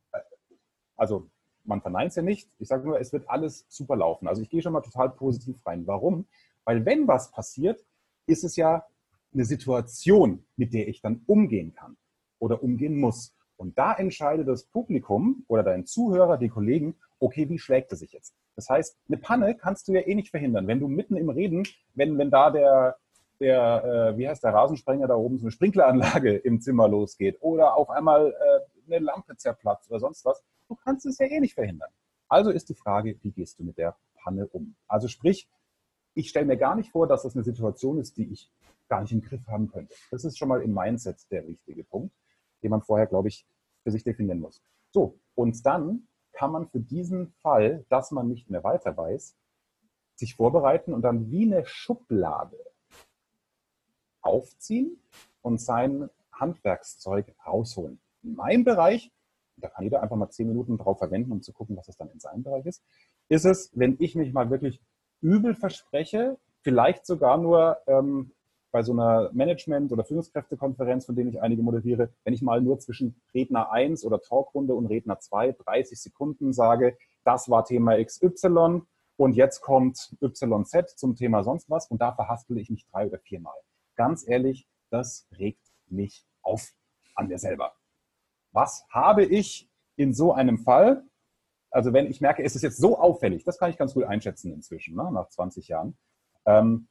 [1.01, 1.31] Also
[1.65, 2.51] man verneint es ja nicht.
[2.59, 4.29] Ich sage nur, es wird alles super laufen.
[4.29, 5.87] Also ich gehe schon mal total positiv rein.
[5.87, 6.27] Warum?
[6.65, 7.83] Weil wenn was passiert,
[8.27, 8.85] ist es ja
[9.33, 11.97] eine Situation, mit der ich dann umgehen kann
[12.39, 13.35] oder umgehen muss.
[13.57, 18.13] Und da entscheidet das Publikum oder dein Zuhörer, die Kollegen, okay, wie schlägt er sich
[18.13, 18.35] jetzt?
[18.57, 20.67] Das heißt, eine Panne kannst du ja eh nicht verhindern.
[20.67, 22.97] Wenn du mitten im Reden, wenn, wenn da der,
[23.39, 27.77] der äh, wie heißt der Rasensprenger da oben, so eine Sprinkleranlage im Zimmer losgeht oder
[27.77, 31.55] auf einmal äh, eine Lampe zerplatzt oder sonst was, du kannst es ja eh nicht
[31.55, 31.91] verhindern.
[32.29, 34.77] Also ist die Frage, wie gehst du mit der Panne um?
[34.87, 35.49] Also sprich,
[36.15, 38.51] ich stelle mir gar nicht vor, dass das eine Situation ist, die ich
[38.89, 39.95] gar nicht im Griff haben könnte.
[40.11, 42.15] Das ist schon mal im Mindset der richtige Punkt,
[42.63, 43.47] den man vorher, glaube ich,
[43.83, 44.63] für sich definieren muss.
[44.91, 49.37] So, und dann kann man für diesen Fall, dass man nicht mehr weiter weiß,
[50.17, 52.59] sich vorbereiten und dann wie eine Schublade
[54.21, 55.01] aufziehen
[55.43, 58.01] und sein Handwerkszeug rausholen.
[58.23, 59.11] In meinem Bereich,
[59.57, 62.11] da kann jeder einfach mal zehn Minuten drauf verwenden, um zu gucken, was es dann
[62.11, 62.83] in seinem Bereich ist,
[63.29, 64.81] ist es, wenn ich mich mal wirklich
[65.21, 68.33] übel verspreche, vielleicht sogar nur ähm,
[68.71, 72.79] bei so einer Management- oder Führungskräftekonferenz, von denen ich einige moderiere, wenn ich mal nur
[72.79, 78.83] zwischen Redner 1 oder Talkrunde und Redner 2 30 Sekunden sage, das war Thema XY
[79.17, 83.19] und jetzt kommt YZ zum Thema sonst was und da verhaspel ich mich drei oder
[83.19, 83.57] viermal.
[83.97, 86.73] Ganz ehrlich, das regt mich auf
[87.15, 87.75] an mir selber.
[88.53, 91.05] Was habe ich in so einem Fall?
[91.71, 94.53] Also wenn ich merke, es ist jetzt so auffällig, das kann ich ganz gut einschätzen
[94.53, 95.97] inzwischen, ne, nach 20 Jahren.
[96.47, 96.89] Ähm,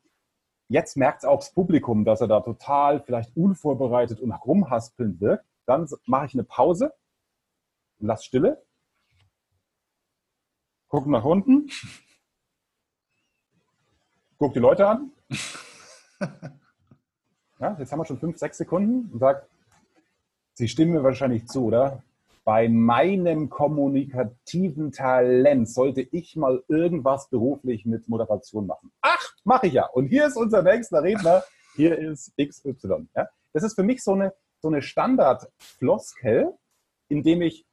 [0.71, 5.45] Jetzt merkt es auch das Publikum, dass er da total vielleicht unvorbereitet und rumhaspeln wirkt.
[5.65, 6.93] Dann mache ich eine Pause,
[7.97, 8.63] lass Stille,
[10.87, 11.71] gucke nach unten,
[14.37, 15.11] gucke die Leute an.
[17.61, 19.45] Ja, jetzt haben wir schon fünf, sechs Sekunden und sage,
[20.59, 22.03] Sie stimmen mir wahrscheinlich zu, oder?
[22.43, 28.91] Bei meinem kommunikativen Talent sollte ich mal irgendwas beruflich mit Moderation machen.
[28.99, 29.85] Ach, mache ich ja.
[29.85, 31.43] Und hier ist unser nächster Redner.
[31.77, 33.07] Hier ist XY.
[33.15, 33.29] Ja?
[33.53, 36.53] Das ist für mich so eine, so eine Standard-Floskel,
[37.07, 37.65] indem ich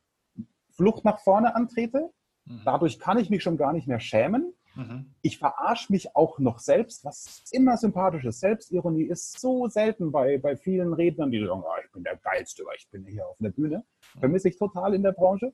[0.70, 2.11] Flucht nach vorne antrete.
[2.45, 2.61] Mhm.
[2.64, 4.55] Dadurch kann ich mich schon gar nicht mehr schämen.
[4.76, 5.07] Mhm.
[5.22, 8.39] Ich verarsche mich auch noch selbst, was immer sympathisch ist.
[8.39, 11.64] Selbstironie ist so selten bei, bei vielen Rednern, die sagen,
[11.97, 13.84] bin der Geilste, weil ich bin hier auf der Bühne.
[14.20, 15.53] Vermisse ich total in der Branche.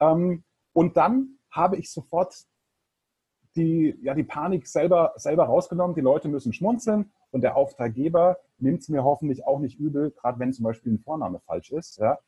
[0.00, 2.34] Ähm, und dann habe ich sofort
[3.56, 5.94] die, ja, die Panik selber, selber rausgenommen.
[5.94, 10.38] Die Leute müssen schmunzeln und der Auftraggeber nimmt es mir hoffentlich auch nicht übel, gerade
[10.38, 11.98] wenn zum Beispiel ein Vorname falsch ist.
[11.98, 12.18] Ja.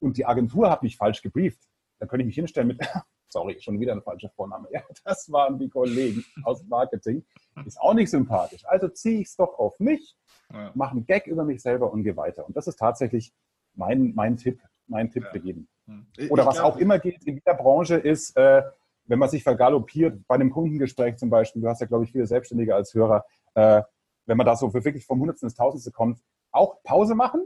[0.00, 1.60] Und die Agentur hat mich falsch gebrieft.
[1.98, 2.80] Dann könnte ich mich hinstellen mit,
[3.28, 4.68] sorry, schon wieder ein falscher Vorname.
[4.72, 7.24] Ja, das waren die Kollegen aus Marketing.
[7.64, 8.64] Ist auch nicht sympathisch.
[8.66, 10.16] Also ziehe ich es doch auf mich,
[10.52, 10.72] ja.
[10.74, 12.46] mache einen Gag über mich selber und gehe weiter.
[12.46, 13.32] Und das ist tatsächlich
[13.74, 15.30] mein, mein Tipp, mein Tipp ja.
[15.30, 15.68] für jeden.
[15.86, 16.06] Hm.
[16.30, 18.62] Oder ich was glaub, auch immer geht in jeder Branche ist, äh,
[19.06, 22.26] wenn man sich vergaloppiert, bei einem Kundengespräch zum Beispiel, du hast ja, glaube ich, viele
[22.26, 23.24] Selbstständige als Hörer,
[23.54, 23.82] äh,
[24.26, 26.20] wenn man da so wirklich vom Hundertsten ins Tausendste kommt,
[26.50, 27.42] auch Pause machen,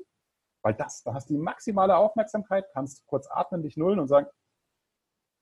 [0.62, 4.26] weil das, da hast du die maximale Aufmerksamkeit, kannst kurz atmen, dich nullen und sagen,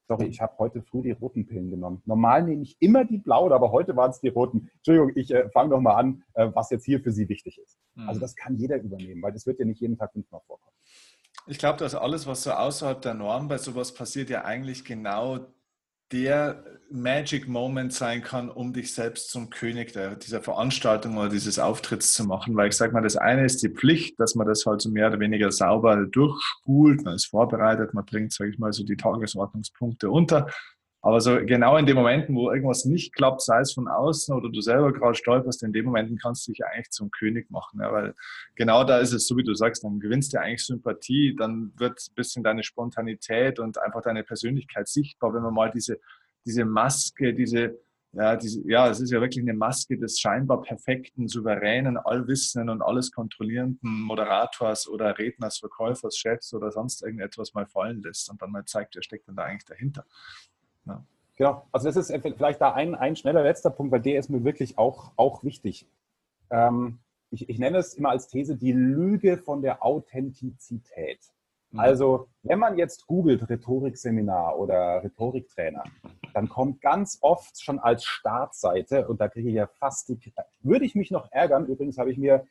[0.07, 2.03] sorry, ich habe heute früh die roten Pillen genommen.
[2.07, 4.71] Normal nehme ich immer die blauen, aber heute waren es die roten.
[4.77, 7.79] Entschuldigung, ich äh, fange doch mal an, äh, was jetzt hier für Sie wichtig ist.
[7.95, 8.09] Mhm.
[8.09, 10.77] Also das kann jeder übernehmen, weil das wird ja nicht jeden Tag fünfmal vorkommen.
[11.49, 15.39] Ich glaube, dass alles, was so außerhalb der Norm bei sowas passiert, ja eigentlich genau
[16.13, 21.59] der Magic Moment sein kann, um dich selbst zum König der, dieser Veranstaltung oder dieses
[21.59, 22.57] Auftritts zu machen.
[22.57, 25.09] Weil ich sage mal, das eine ist die Pflicht, dass man das halt so mehr
[25.09, 30.11] oder weniger sauber durchspult, man ist vorbereitet, man bringt, sage ich mal, so die Tagesordnungspunkte
[30.11, 30.47] unter.
[31.07, 34.51] Aber so genau in den Momenten, wo irgendwas nicht klappt, sei es von außen oder
[34.51, 37.79] du selber gerade stolperst, in den Momenten kannst du dich eigentlich zum König machen.
[37.81, 38.17] Ja, weil
[38.57, 42.01] genau da ist es so, wie du sagst, dann gewinnst du eigentlich Sympathie, dann wird
[42.11, 46.01] ein bisschen deine Spontanität und einfach deine Persönlichkeit sichtbar, wenn man mal diese,
[46.45, 47.79] diese Maske, diese,
[48.11, 52.83] ja, diese, ja, es ist ja wirklich eine Maske des scheinbar perfekten, souveränen, allwissenden und
[52.83, 58.51] alles kontrollierenden Moderators oder Redners, Verkäufers, Chefs oder sonst irgendetwas mal fallen lässt und dann
[58.51, 60.05] mal zeigt, wer steckt denn da eigentlich dahinter.
[60.87, 61.05] Ja.
[61.37, 64.43] Genau, also das ist vielleicht da ein, ein schneller letzter Punkt, weil der ist mir
[64.45, 65.87] wirklich auch, auch wichtig.
[66.51, 66.99] Ähm,
[67.30, 71.20] ich, ich nenne es immer als These die Lüge von der Authentizität.
[71.70, 71.80] Mhm.
[71.80, 75.84] Also, wenn man jetzt googelt Rhetorikseminar oder Rhetoriktrainer,
[76.32, 80.18] dann kommt ganz oft schon als Startseite, und da kriege ich ja fast die,
[80.62, 82.47] würde ich mich noch ärgern, übrigens habe ich mir,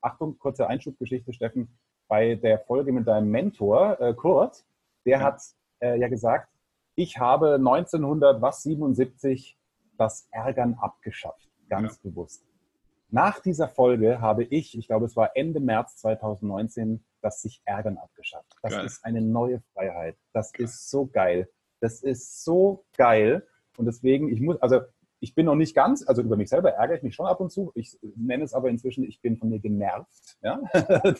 [0.00, 4.64] Achtung, kurze Einschubgeschichte, Steffen, bei der Folge mit deinem Mentor, äh, Kurt,
[5.04, 5.24] der ja.
[5.24, 5.40] hat
[5.80, 6.48] äh, ja gesagt,
[6.98, 9.56] ich habe 1977
[9.96, 12.10] das Ärgern abgeschafft, ganz ja.
[12.10, 12.44] bewusst.
[13.08, 17.98] Nach dieser Folge habe ich, ich glaube, es war Ende März 2019, das sich Ärgern
[17.98, 18.52] abgeschafft.
[18.62, 18.84] Das geil.
[18.84, 20.16] ist eine neue Freiheit.
[20.32, 20.64] Das geil.
[20.64, 21.48] ist so geil.
[21.78, 23.46] Das ist so geil.
[23.76, 24.80] Und deswegen, ich muss, also
[25.20, 27.50] ich bin noch nicht ganz, also über mich selber ärgere ich mich schon ab und
[27.50, 27.72] zu.
[27.74, 30.38] Ich nenne es aber inzwischen, ich bin von mir genervt.
[30.42, 30.60] Ja?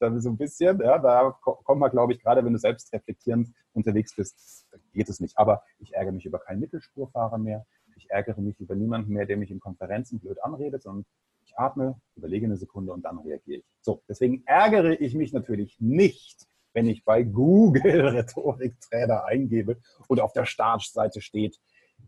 [0.00, 3.50] da so ein bisschen, ja, da kommt man, glaube ich, gerade wenn du selbst reflektierend
[3.72, 5.38] unterwegs bist, geht es nicht.
[5.38, 7.64] Aber ich ärgere mich über keinen Mittelspurfahrer mehr.
[7.96, 11.04] Ich ärgere mich über niemanden mehr, der mich in Konferenzen blöd anredet, sondern
[11.44, 13.66] ich atme, überlege eine Sekunde und dann reagiere ich.
[13.80, 19.78] So, deswegen ärgere ich mich natürlich nicht, wenn ich bei Google Rhetoriktrainer eingebe
[20.08, 21.60] und auf der Startseite steht,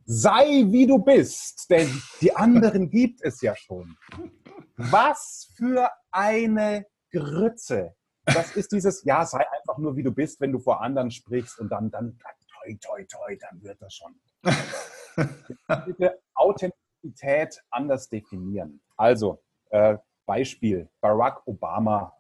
[0.06, 1.90] sei wie du bist, denn
[2.20, 3.96] die anderen gibt es ja schon.
[4.76, 7.94] Was für eine Grütze.
[8.24, 11.58] Das ist dieses, ja, sei einfach nur wie du bist, wenn du vor anderen sprichst
[11.60, 14.20] und dann, dann, toi, toi, toi, dann wird das schon.
[15.86, 18.80] Bitte Authentizität anders definieren.
[18.96, 19.96] Also, äh,
[20.26, 22.12] Beispiel, Barack Obama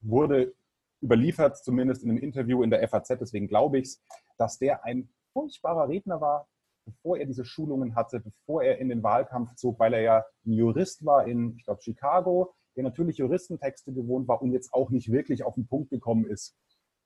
[0.00, 0.54] wurde
[1.02, 4.02] überliefert, zumindest in einem Interview in der FAZ, deswegen glaube ich es,
[4.38, 6.48] dass der ein furchtbarer Redner war,
[6.84, 10.52] bevor er diese Schulungen hatte, bevor er in den Wahlkampf zog, weil er ja ein
[10.52, 15.10] Jurist war in, ich glaube, Chicago, der natürlich Juristentexte gewohnt war und jetzt auch nicht
[15.10, 16.56] wirklich auf den Punkt gekommen ist.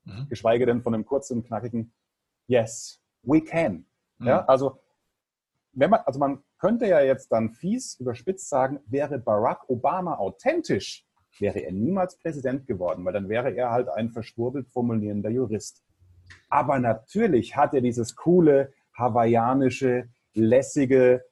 [0.04, 0.26] Mhm.
[0.28, 1.92] Geschweige denn von einem kurzen, knackigen
[2.46, 3.86] Yes, we can.
[4.18, 4.26] Mhm.
[4.26, 4.80] Ja, also,
[5.72, 11.06] wenn man, also man könnte ja jetzt dann fies überspitzt sagen, wäre Barack Obama authentisch,
[11.38, 15.84] wäre er niemals Präsident geworden, weil dann wäre er halt ein verschwurbelt formulierender Jurist.
[16.48, 21.24] Aber natürlich hat er dieses coole, hawaiianische, lässige,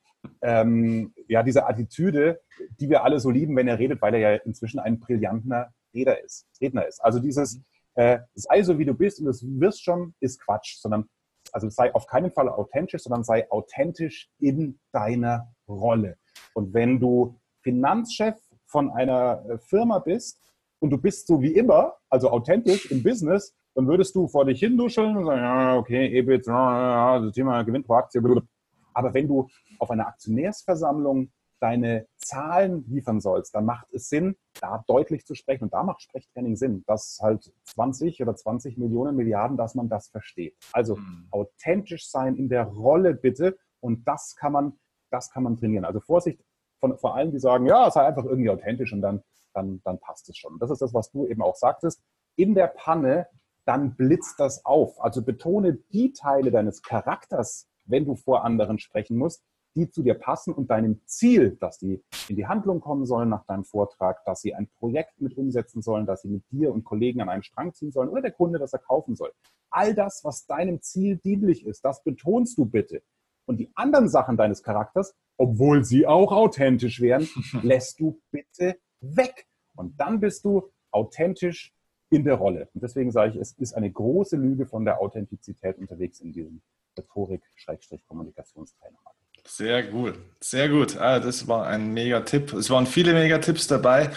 [0.43, 2.41] ähm, ja, diese Attitüde,
[2.81, 6.21] die wir alle so lieben, wenn er redet, weil er ja inzwischen ein brillanter Redner
[6.21, 6.47] ist.
[6.61, 7.03] Redner ist.
[7.05, 7.61] Also dieses
[7.97, 11.09] äh, sei so wie du bist und du wirst schon, ist Quatsch, sondern
[11.53, 16.19] also sei auf keinen Fall authentisch, sondern sei authentisch in deiner Rolle.
[16.55, 18.37] Und wenn du Finanzchef
[18.67, 20.41] von einer äh, Firma bist
[20.81, 24.59] und du bist so wie immer, also authentisch im Business, dann würdest du vor dich
[24.61, 28.23] hinduscheln und sagen, ja, okay, EBIT, ja, das Thema Gewinn pro Aktie.
[28.23, 28.49] Blablabla.
[28.95, 29.49] Aber wenn du
[29.79, 35.65] auf einer Aktionärsversammlung deine Zahlen liefern sollst, dann macht es Sinn, da deutlich zu sprechen.
[35.65, 40.09] Und da macht Sprechtraining Sinn, dass halt 20 oder 20 Millionen Milliarden, dass man das
[40.09, 40.57] versteht.
[40.73, 41.29] Also mhm.
[41.31, 43.59] authentisch sein in der Rolle bitte.
[43.81, 44.73] Und das kann man,
[45.11, 45.85] das kann man trainieren.
[45.85, 46.43] Also Vorsicht
[46.81, 49.23] von, vor allem, die sagen, ja, sei einfach irgendwie authentisch und dann,
[49.53, 50.59] dann, dann passt es schon.
[50.59, 52.03] Das ist das, was du eben auch sagtest.
[52.37, 53.27] In der Panne,
[53.67, 55.03] dann blitzt das auf.
[55.03, 59.43] Also betone die Teile deines Charakters, wenn du vor anderen sprechen musst,
[59.75, 63.45] die zu dir passen und deinem Ziel, dass die in die Handlung kommen sollen nach
[63.45, 67.21] deinem Vortrag, dass sie ein Projekt mit umsetzen sollen, dass sie mit dir und Kollegen
[67.21, 69.33] an einen Strang ziehen sollen oder der Kunde, das er kaufen soll.
[69.71, 73.03] All das, was deinem Ziel dienlich ist, das betonst du bitte.
[73.45, 77.29] Und die anderen Sachen deines Charakters, obwohl sie auch authentisch wären,
[77.63, 79.47] lässt du bitte weg.
[79.77, 81.76] Und dann bist du authentisch
[82.11, 82.69] in der Rolle.
[82.75, 86.61] Und deswegen sage ich, es ist eine große Lüge von der Authentizität unterwegs in diesem
[86.97, 88.99] Rhetorik-Kommunikationstraining.
[89.47, 90.97] Sehr gut, sehr gut.
[90.97, 92.53] Ah, das war ein mega Tipp.
[92.53, 94.11] Es waren viele mega Tipps dabei.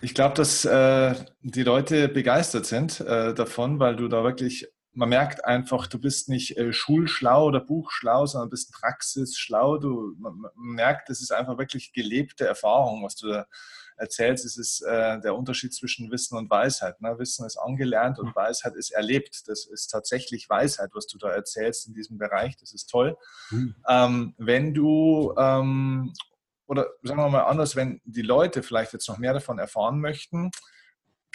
[0.00, 5.08] Ich glaube, dass äh, die Leute begeistert sind äh, davon, weil du da wirklich, man
[5.08, 9.78] merkt einfach, du bist nicht äh, schulschlau oder buchschlau, sondern bist praxisschlau.
[9.78, 13.46] Du, man, man merkt, das ist einfach wirklich gelebte Erfahrung, was du da
[13.98, 17.00] erzählst, ist es äh, der Unterschied zwischen Wissen und Weisheit.
[17.00, 17.18] Ne?
[17.18, 19.48] Wissen ist angelernt und Weisheit ist erlebt.
[19.48, 22.56] Das ist tatsächlich Weisheit, was du da erzählst in diesem Bereich.
[22.56, 23.16] Das ist toll.
[23.50, 23.74] Mhm.
[23.88, 26.12] Ähm, wenn du, ähm,
[26.66, 30.50] oder sagen wir mal anders, wenn die Leute vielleicht jetzt noch mehr davon erfahren möchten,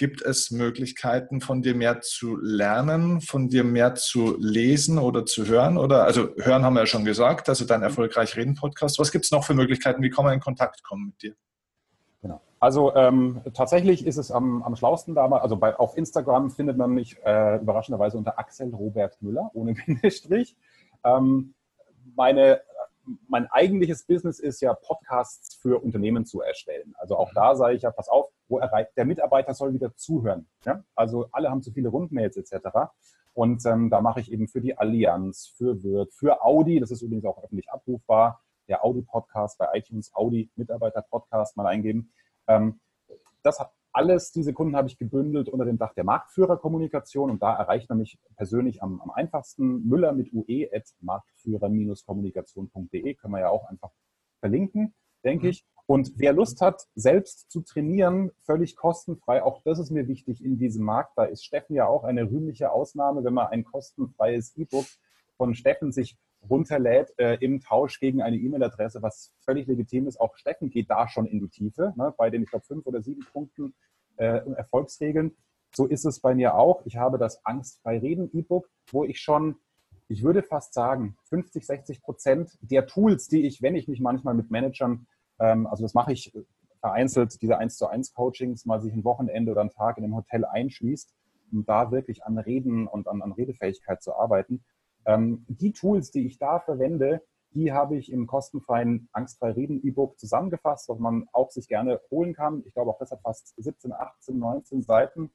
[0.03, 5.47] gibt es Möglichkeiten, von dir mehr zu lernen, von dir mehr zu lesen oder zu
[5.47, 5.77] hören?
[5.77, 8.99] Oder also hören haben wir ja schon gesagt, also dein erfolgreich reden Podcast.
[8.99, 10.03] Was gibt es noch für Möglichkeiten?
[10.03, 11.35] Wie kann man in Kontakt kommen mit dir?
[12.21, 12.41] Genau.
[12.59, 16.91] Also ähm, tatsächlich ist es am, am schlausten damals, also bei, auf Instagram findet man
[16.91, 20.57] mich äh, überraschenderweise unter Axel Robert Müller ohne Bindestrich.
[21.05, 21.53] Ähm,
[22.13, 22.59] meine,
[23.27, 26.93] mein eigentliches Business ist ja Podcasts für Unternehmen zu erstellen.
[26.97, 30.47] Also auch da sage ich ja, pass auf, wo erreicht, der Mitarbeiter soll wieder zuhören.
[30.65, 30.83] Ja?
[30.95, 32.69] Also alle haben zu viele Rundmails etc.
[33.33, 37.01] Und ähm, da mache ich eben für die Allianz, für Wirt, für Audi, das ist
[37.01, 42.11] übrigens auch öffentlich abrufbar, der Audi-Podcast bei iTunes, Audi Mitarbeiter-Podcast mal eingeben.
[42.47, 42.79] Ähm,
[43.41, 47.55] das hat alles, diese Kunden habe ich gebündelt unter dem Dach der Marktführerkommunikation und da
[47.55, 49.87] erreicht man mich persönlich am, am einfachsten.
[49.87, 53.91] Müller mit UE at marktführer-kommunikation.de können wir ja auch einfach
[54.39, 55.51] verlinken, denke mhm.
[55.51, 55.63] ich.
[55.85, 60.57] Und wer Lust hat, selbst zu trainieren, völlig kostenfrei, auch das ist mir wichtig in
[60.57, 61.17] diesem Markt.
[61.17, 64.85] Da ist Steffen ja auch eine rühmliche Ausnahme, wenn man ein kostenfreies E-Book
[65.37, 66.17] von Steffen sich
[66.49, 70.19] runterlädt äh, im Tausch gegen eine E-Mail-Adresse, was völlig legitim ist.
[70.19, 73.01] Auch Steffen geht da schon in die Tiefe, ne, bei den, ich glaube, fünf oder
[73.01, 73.73] sieben Punkten
[74.17, 75.35] äh, Erfolgsregeln.
[75.75, 76.85] So ist es bei mir auch.
[76.85, 79.55] Ich habe das Angstfrei Reden E-Book, wo ich schon,
[80.07, 84.35] ich würde fast sagen, 50, 60 Prozent der Tools, die ich, wenn ich mich manchmal
[84.35, 85.07] mit Managern,
[85.39, 86.31] ähm, also das mache ich
[86.79, 90.15] vereinzelt, diese 1 zu 1 Coachings, mal sich ein Wochenende oder einen Tag in einem
[90.15, 91.13] Hotel einschließt,
[91.53, 94.63] um da wirklich an Reden und an, an Redefähigkeit zu arbeiten.
[95.05, 97.21] Ähm, die Tools, die ich da verwende,
[97.53, 102.33] die habe ich im kostenfreien Angstfrei Reden E-Book zusammengefasst, was man auch sich gerne holen
[102.33, 102.63] kann.
[102.65, 105.31] Ich glaube, auch das hat fast 17, 18, 19 Seiten.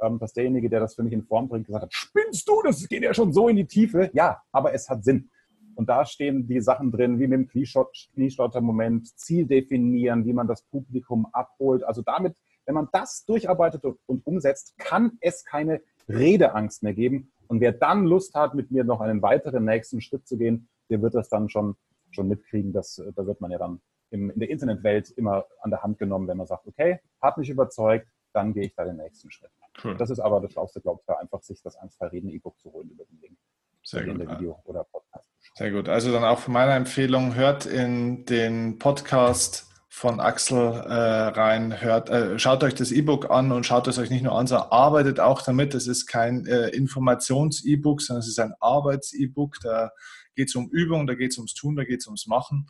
[0.00, 2.88] Ähm, dass derjenige, der das für mich in Form bringt, gesagt hat, spinnst du, das
[2.88, 4.10] geht ja schon so in die Tiefe.
[4.14, 5.30] Ja, aber es hat Sinn.
[5.74, 10.62] Und da stehen die Sachen drin, wie mit dem Knieschlotter-Moment, Ziel definieren, wie man das
[10.62, 11.84] Publikum abholt.
[11.84, 12.36] Also damit,
[12.66, 17.32] wenn man das durcharbeitet und umsetzt, kann es keine Redeangst mehr geben.
[17.50, 21.02] Und wer dann Lust hat, mit mir noch einen weiteren nächsten Schritt zu gehen, der
[21.02, 21.74] wird das dann schon,
[22.12, 22.72] schon mitkriegen.
[22.72, 23.80] Das, da wird man ja dann
[24.10, 27.50] im, in der Internetwelt immer an der Hand genommen, wenn man sagt, okay, hat mich
[27.50, 29.50] überzeugt, dann gehe ich da den nächsten Schritt.
[29.82, 29.96] Cool.
[29.96, 32.88] Das ist aber das Schlauste, glaube ich, einfach sich das Angstfrei Reden E-Book zu holen
[32.88, 33.36] über den Link.
[33.82, 34.20] Sehr gut.
[34.20, 35.28] Video oder Podcast.
[35.56, 35.88] Sehr gut.
[35.88, 42.10] Also dann auch von meiner Empfehlung, hört in den Podcast von Axel äh, rein, hört,
[42.10, 45.18] äh, schaut euch das E-Book an und schaut es euch nicht nur an, sondern arbeitet
[45.18, 45.74] auch damit.
[45.74, 49.56] Es ist kein äh, Informations-E-Book, sondern es ist ein Arbeits-E-Book.
[49.62, 49.90] Da
[50.36, 52.68] geht es um Übung, da geht es ums Tun, da geht es ums Machen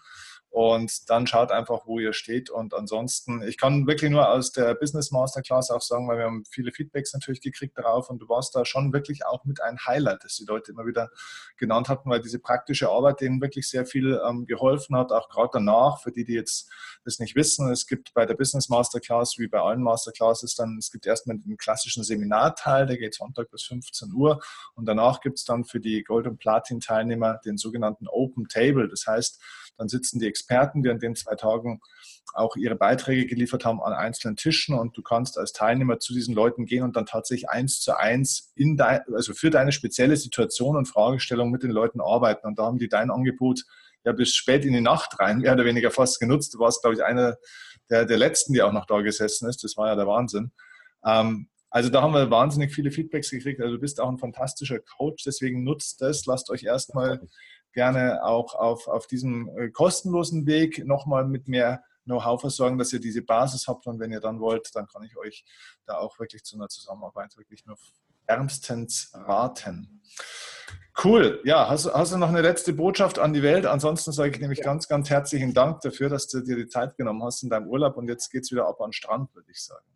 [0.51, 2.51] und dann schaut einfach, wo ihr steht.
[2.51, 6.45] Und ansonsten, ich kann wirklich nur aus der Business Masterclass auch sagen, weil wir haben
[6.45, 10.25] viele Feedbacks natürlich gekriegt darauf und du warst da schon wirklich auch mit ein Highlight,
[10.25, 11.11] das die Leute immer wieder
[11.57, 15.51] genannt hatten, weil diese praktische Arbeit denen wirklich sehr viel ähm, geholfen hat, auch gerade
[15.53, 16.69] danach, für die, die jetzt
[17.05, 17.71] das nicht wissen.
[17.71, 21.59] Es gibt bei der Business Masterclass, wie bei allen Masterclasses, dann, es gibt erstmal den
[21.59, 24.41] klassischen Seminarteil, der geht Sonntag bis 15 Uhr
[24.75, 28.89] und danach gibt es dann für die Gold- und Platin-Teilnehmer den sogenannten Open Table.
[28.89, 29.41] Das heißt,
[29.81, 31.81] dann sitzen die Experten, die an den zwei Tagen
[32.35, 36.35] auch ihre Beiträge geliefert haben, an einzelnen Tischen und du kannst als Teilnehmer zu diesen
[36.35, 40.76] Leuten gehen und dann tatsächlich eins zu eins in dein, also für deine spezielle Situation
[40.76, 42.47] und Fragestellung mit den Leuten arbeiten.
[42.47, 43.64] Und da haben die dein Angebot
[44.05, 46.55] ja bis spät in die Nacht rein, mehr oder weniger fast genutzt.
[46.55, 47.37] Du warst, glaube ich, einer
[47.91, 49.64] der, der letzten, die auch noch da gesessen ist.
[49.64, 50.53] Das war ja der Wahnsinn.
[51.05, 53.61] Ähm, also da haben wir wahnsinnig viele Feedbacks gekriegt.
[53.61, 56.26] Also du bist auch ein fantastischer Coach, deswegen nutzt das.
[56.26, 57.20] Lasst euch erstmal
[57.73, 63.01] gerne auch auf, auf diesem äh, kostenlosen Weg nochmal mit mehr Know-how versorgen, dass ihr
[63.01, 65.45] diese Basis habt und wenn ihr dann wollt, dann kann ich euch
[65.85, 67.77] da auch wirklich zu einer Zusammenarbeit wirklich nur
[68.27, 70.03] ärmstens raten.
[71.03, 71.41] Cool.
[71.45, 73.64] Ja, hast, hast, du noch eine letzte Botschaft an die Welt?
[73.64, 74.64] Ansonsten sage ich nämlich ja.
[74.64, 77.97] ganz, ganz herzlichen Dank dafür, dass du dir die Zeit genommen hast in deinem Urlaub
[77.97, 79.87] und jetzt geht es wieder ab an den Strand, würde ich sagen.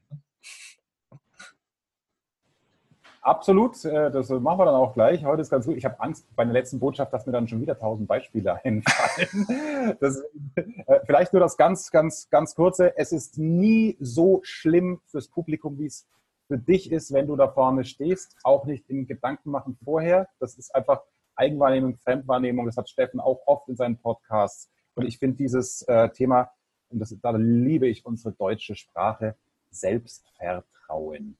[3.24, 5.24] Absolut, äh, das machen wir dann auch gleich.
[5.24, 5.78] Heute ist ganz gut.
[5.78, 9.96] Ich habe Angst bei der letzten Botschaft, dass mir dann schon wieder tausend Beispiele einfallen.
[9.98, 10.22] Das,
[10.56, 12.98] äh, vielleicht nur das ganz, ganz, ganz kurze.
[12.98, 16.06] Es ist nie so schlimm fürs Publikum, wie es
[16.48, 18.36] für dich ist, wenn du da vorne stehst.
[18.42, 20.28] Auch nicht im Gedanken machen vorher.
[20.38, 21.00] Das ist einfach
[21.34, 22.66] Eigenwahrnehmung, Fremdwahrnehmung.
[22.66, 24.70] Das hat Steffen auch oft in seinen Podcasts.
[24.96, 26.50] Und ich finde dieses äh, Thema,
[26.90, 29.34] und das, da liebe ich unsere deutsche Sprache,
[29.70, 31.38] Selbstvertrauen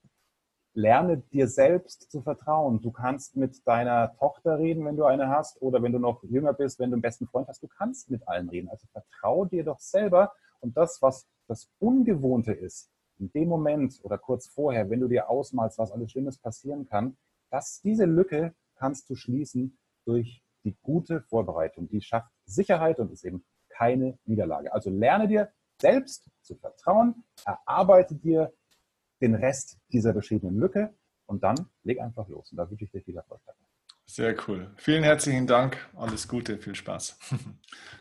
[0.75, 2.81] lerne dir selbst zu vertrauen.
[2.81, 6.53] Du kannst mit deiner Tochter reden, wenn du eine hast, oder wenn du noch jünger
[6.53, 7.62] bist, wenn du einen besten Freund hast.
[7.62, 8.68] Du kannst mit allen reden.
[8.68, 10.33] Also vertraue dir doch selber.
[10.61, 15.31] Und das, was das Ungewohnte ist, in dem Moment oder kurz vorher, wenn du dir
[15.31, 17.16] ausmalst, was alles Schlimmes passieren kann,
[17.51, 21.89] dass diese Lücke kannst du schließen durch die gute Vorbereitung.
[21.89, 24.72] Die schafft Sicherheit und ist eben keine Niederlage.
[24.72, 28.53] Also lerne dir selbst zu vertrauen, erarbeite dir
[29.21, 30.95] den Rest dieser beschriebenen Lücke
[31.27, 32.51] und dann leg einfach los.
[32.51, 33.59] Und da wünsche ich dir viel Erfolg dabei.
[34.07, 34.71] Sehr cool.
[34.77, 35.79] Vielen herzlichen Dank.
[35.97, 37.19] Alles Gute, viel Spaß.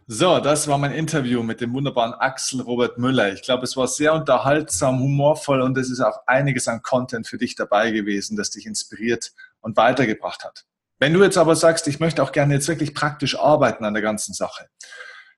[0.05, 3.31] So, das war mein Interview mit dem wunderbaren Axel Robert Müller.
[3.31, 7.37] Ich glaube, es war sehr unterhaltsam, humorvoll und es ist auch einiges an Content für
[7.37, 10.65] dich dabei gewesen, das dich inspiriert und weitergebracht hat.
[10.99, 14.03] Wenn du jetzt aber sagst, ich möchte auch gerne jetzt wirklich praktisch arbeiten an der
[14.03, 14.67] ganzen Sache,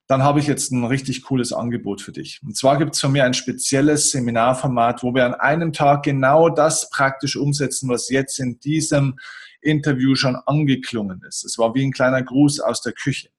[0.08, 2.40] dann habe ich jetzt ein richtig cooles Angebot für dich.
[2.44, 6.50] Und zwar gibt es von mir ein spezielles Seminarformat, wo wir an einem Tag genau
[6.50, 9.18] das praktisch umsetzen, was jetzt in diesem
[9.62, 11.44] Interview schon angeklungen ist.
[11.44, 13.30] Es war wie ein kleiner Gruß aus der Küche.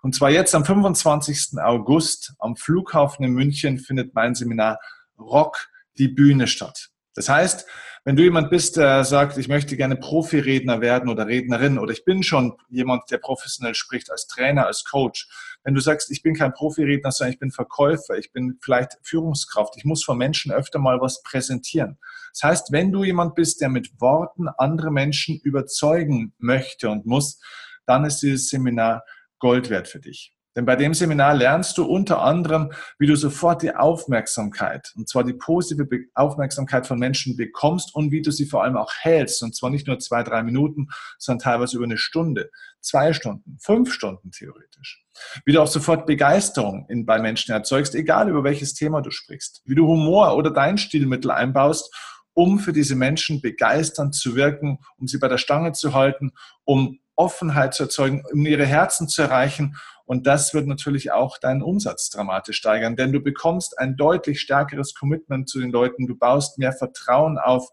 [0.00, 1.58] Und zwar jetzt am 25.
[1.58, 4.78] August am Flughafen in München findet mein Seminar
[5.18, 6.90] Rock die Bühne statt.
[7.14, 7.66] Das heißt,
[8.04, 12.04] wenn du jemand bist, der sagt, ich möchte gerne Profiredner werden oder Rednerin oder ich
[12.04, 15.28] bin schon jemand, der professionell spricht als Trainer, als Coach,
[15.66, 19.74] wenn du sagst, ich bin kein Profiredner, sondern ich bin Verkäufer, ich bin vielleicht Führungskraft,
[19.76, 21.98] ich muss vor Menschen öfter mal was präsentieren.
[22.32, 27.40] Das heißt, wenn du jemand bist, der mit Worten andere Menschen überzeugen möchte und muss,
[27.84, 29.02] dann ist dieses Seminar
[29.40, 30.35] Gold wert für dich.
[30.56, 35.22] Denn bei dem Seminar lernst du unter anderem, wie du sofort die Aufmerksamkeit, und zwar
[35.22, 39.42] die positive Aufmerksamkeit von Menschen bekommst und wie du sie vor allem auch hältst.
[39.42, 40.88] Und zwar nicht nur zwei, drei Minuten,
[41.18, 42.50] sondern teilweise über eine Stunde,
[42.80, 45.04] zwei Stunden, fünf Stunden theoretisch.
[45.44, 49.62] Wie du auch sofort Begeisterung in, bei Menschen erzeugst, egal über welches Thema du sprichst.
[49.66, 51.94] Wie du Humor oder dein Stilmittel einbaust,
[52.32, 56.32] um für diese Menschen begeisternd zu wirken, um sie bei der Stange zu halten,
[56.64, 59.76] um Offenheit zu erzeugen, um ihre Herzen zu erreichen
[60.06, 64.94] und das wird natürlich auch deinen Umsatz dramatisch steigern, denn du bekommst ein deutlich stärkeres
[64.94, 67.68] Commitment zu den Leuten, du baust mehr Vertrauen auf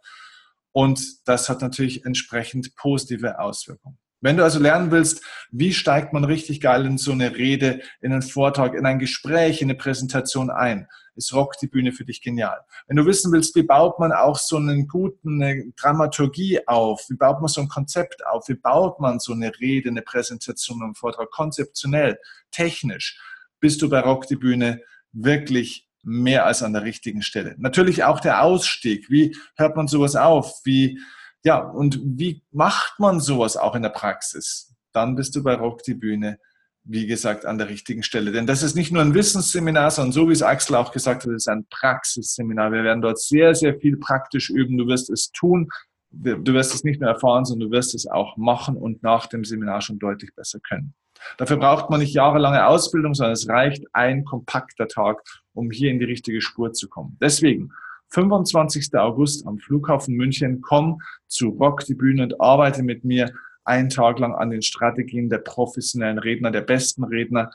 [0.72, 3.98] und das hat natürlich entsprechend positive Auswirkungen.
[4.24, 5.22] Wenn du also lernen willst,
[5.52, 9.62] wie steigt man richtig geil in so eine Rede, in einen Vortrag, in ein Gespräch,
[9.62, 12.62] in eine Präsentation ein, ist Rock die Bühne für dich genial.
[12.88, 17.42] Wenn du wissen willst, wie baut man auch so einen guten Dramaturgie auf, wie baut
[17.42, 21.30] man so ein Konzept auf, wie baut man so eine Rede, eine Präsentation, einen Vortrag
[21.30, 22.18] konzeptionell,
[22.50, 23.20] technisch,
[23.60, 24.80] bist du bei Rock die Bühne
[25.12, 27.56] wirklich mehr als an der richtigen Stelle.
[27.58, 29.10] Natürlich auch der Ausstieg.
[29.10, 30.62] Wie hört man sowas auf?
[30.64, 30.98] Wie
[31.44, 34.74] ja, und wie macht man sowas auch in der Praxis?
[34.94, 36.40] Dann bist du bei Rock die Bühne,
[36.86, 38.32] wie gesagt, an der richtigen Stelle.
[38.32, 41.32] Denn das ist nicht nur ein Wissensseminar, sondern so wie es Axel auch gesagt hat,
[41.32, 42.72] ist ein Praxisseminar.
[42.72, 44.78] Wir werden dort sehr, sehr viel praktisch üben.
[44.78, 45.70] Du wirst es tun.
[46.12, 49.44] Du wirst es nicht nur erfahren, sondern du wirst es auch machen und nach dem
[49.44, 50.94] Seminar schon deutlich besser können.
[51.38, 55.22] Dafür braucht man nicht jahrelange Ausbildung, sondern es reicht ein kompakter Tag,
[55.54, 57.18] um hier in die richtige Spur zu kommen.
[57.22, 57.72] Deswegen
[58.14, 58.94] 25.
[58.94, 60.62] August am Flughafen München.
[60.62, 63.34] Komm zu Rock die Bühne und arbeite mit mir
[63.66, 67.52] einen Tag lang an den Strategien der professionellen Redner, der besten Redner,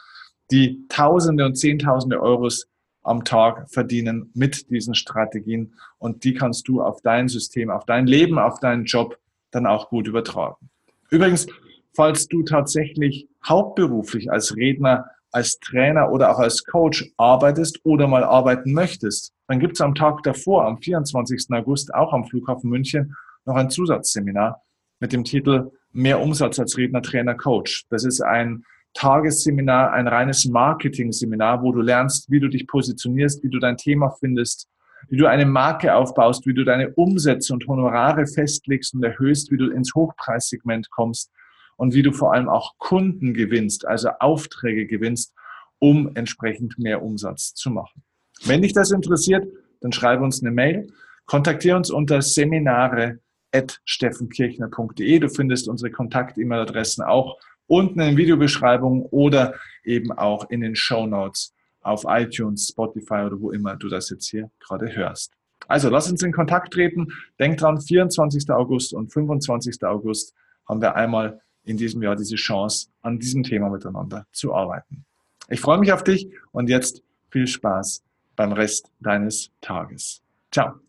[0.51, 2.67] die Tausende und Zehntausende Euros
[3.03, 5.75] am Tag verdienen mit diesen Strategien.
[5.99, 9.19] Und die kannst du auf dein System, auf dein Leben, auf deinen Job
[9.51, 10.69] dann auch gut übertragen.
[11.11, 11.47] Übrigens,
[11.95, 15.07] falls du tatsächlich hauptberuflich als Redner
[15.39, 19.95] als Trainer oder auch als Coach arbeitest oder mal arbeiten möchtest, dann gibt es am
[19.95, 21.47] Tag davor, am 24.
[21.51, 23.14] August, auch am Flughafen München,
[23.47, 24.62] noch ein Zusatzseminar
[24.99, 27.86] mit dem Titel Mehr Umsatz als Redner, Trainer, Coach.
[27.89, 28.64] Das ist ein
[28.95, 34.11] Tagesseminar, ein reines Marketing-Seminar, wo du lernst, wie du dich positionierst, wie du dein Thema
[34.11, 34.68] findest,
[35.09, 39.57] wie du eine Marke aufbaust, wie du deine Umsätze und Honorare festlegst und erhöhst, wie
[39.57, 41.30] du ins Hochpreissegment kommst
[41.79, 45.33] und wie du vor allem auch Kunden gewinnst, also Aufträge gewinnst,
[45.79, 48.03] um entsprechend mehr Umsatz zu machen.
[48.45, 49.47] Wenn dich das interessiert,
[49.81, 50.89] dann schreibe uns eine Mail,
[51.26, 55.18] kontaktiere uns unter seminare.steffenkirchner.de.
[55.20, 59.55] Du findest unsere Kontakt-E-Mail-Adressen auch unten in der Videobeschreibung oder
[59.85, 64.29] eben auch in den Show Notes auf iTunes, Spotify oder wo immer du das jetzt
[64.29, 65.33] hier gerade hörst.
[65.68, 67.07] Also lass uns in Kontakt treten.
[67.39, 68.51] Denk dran, 24.
[68.51, 69.85] August und 25.
[69.85, 70.35] August
[70.66, 75.05] haben wir einmal in diesem Jahr diese Chance, an diesem Thema miteinander zu arbeiten.
[75.49, 78.03] Ich freue mich auf dich und jetzt viel Spaß
[78.37, 80.23] beim Rest deines Tages.
[80.51, 80.88] Ciao.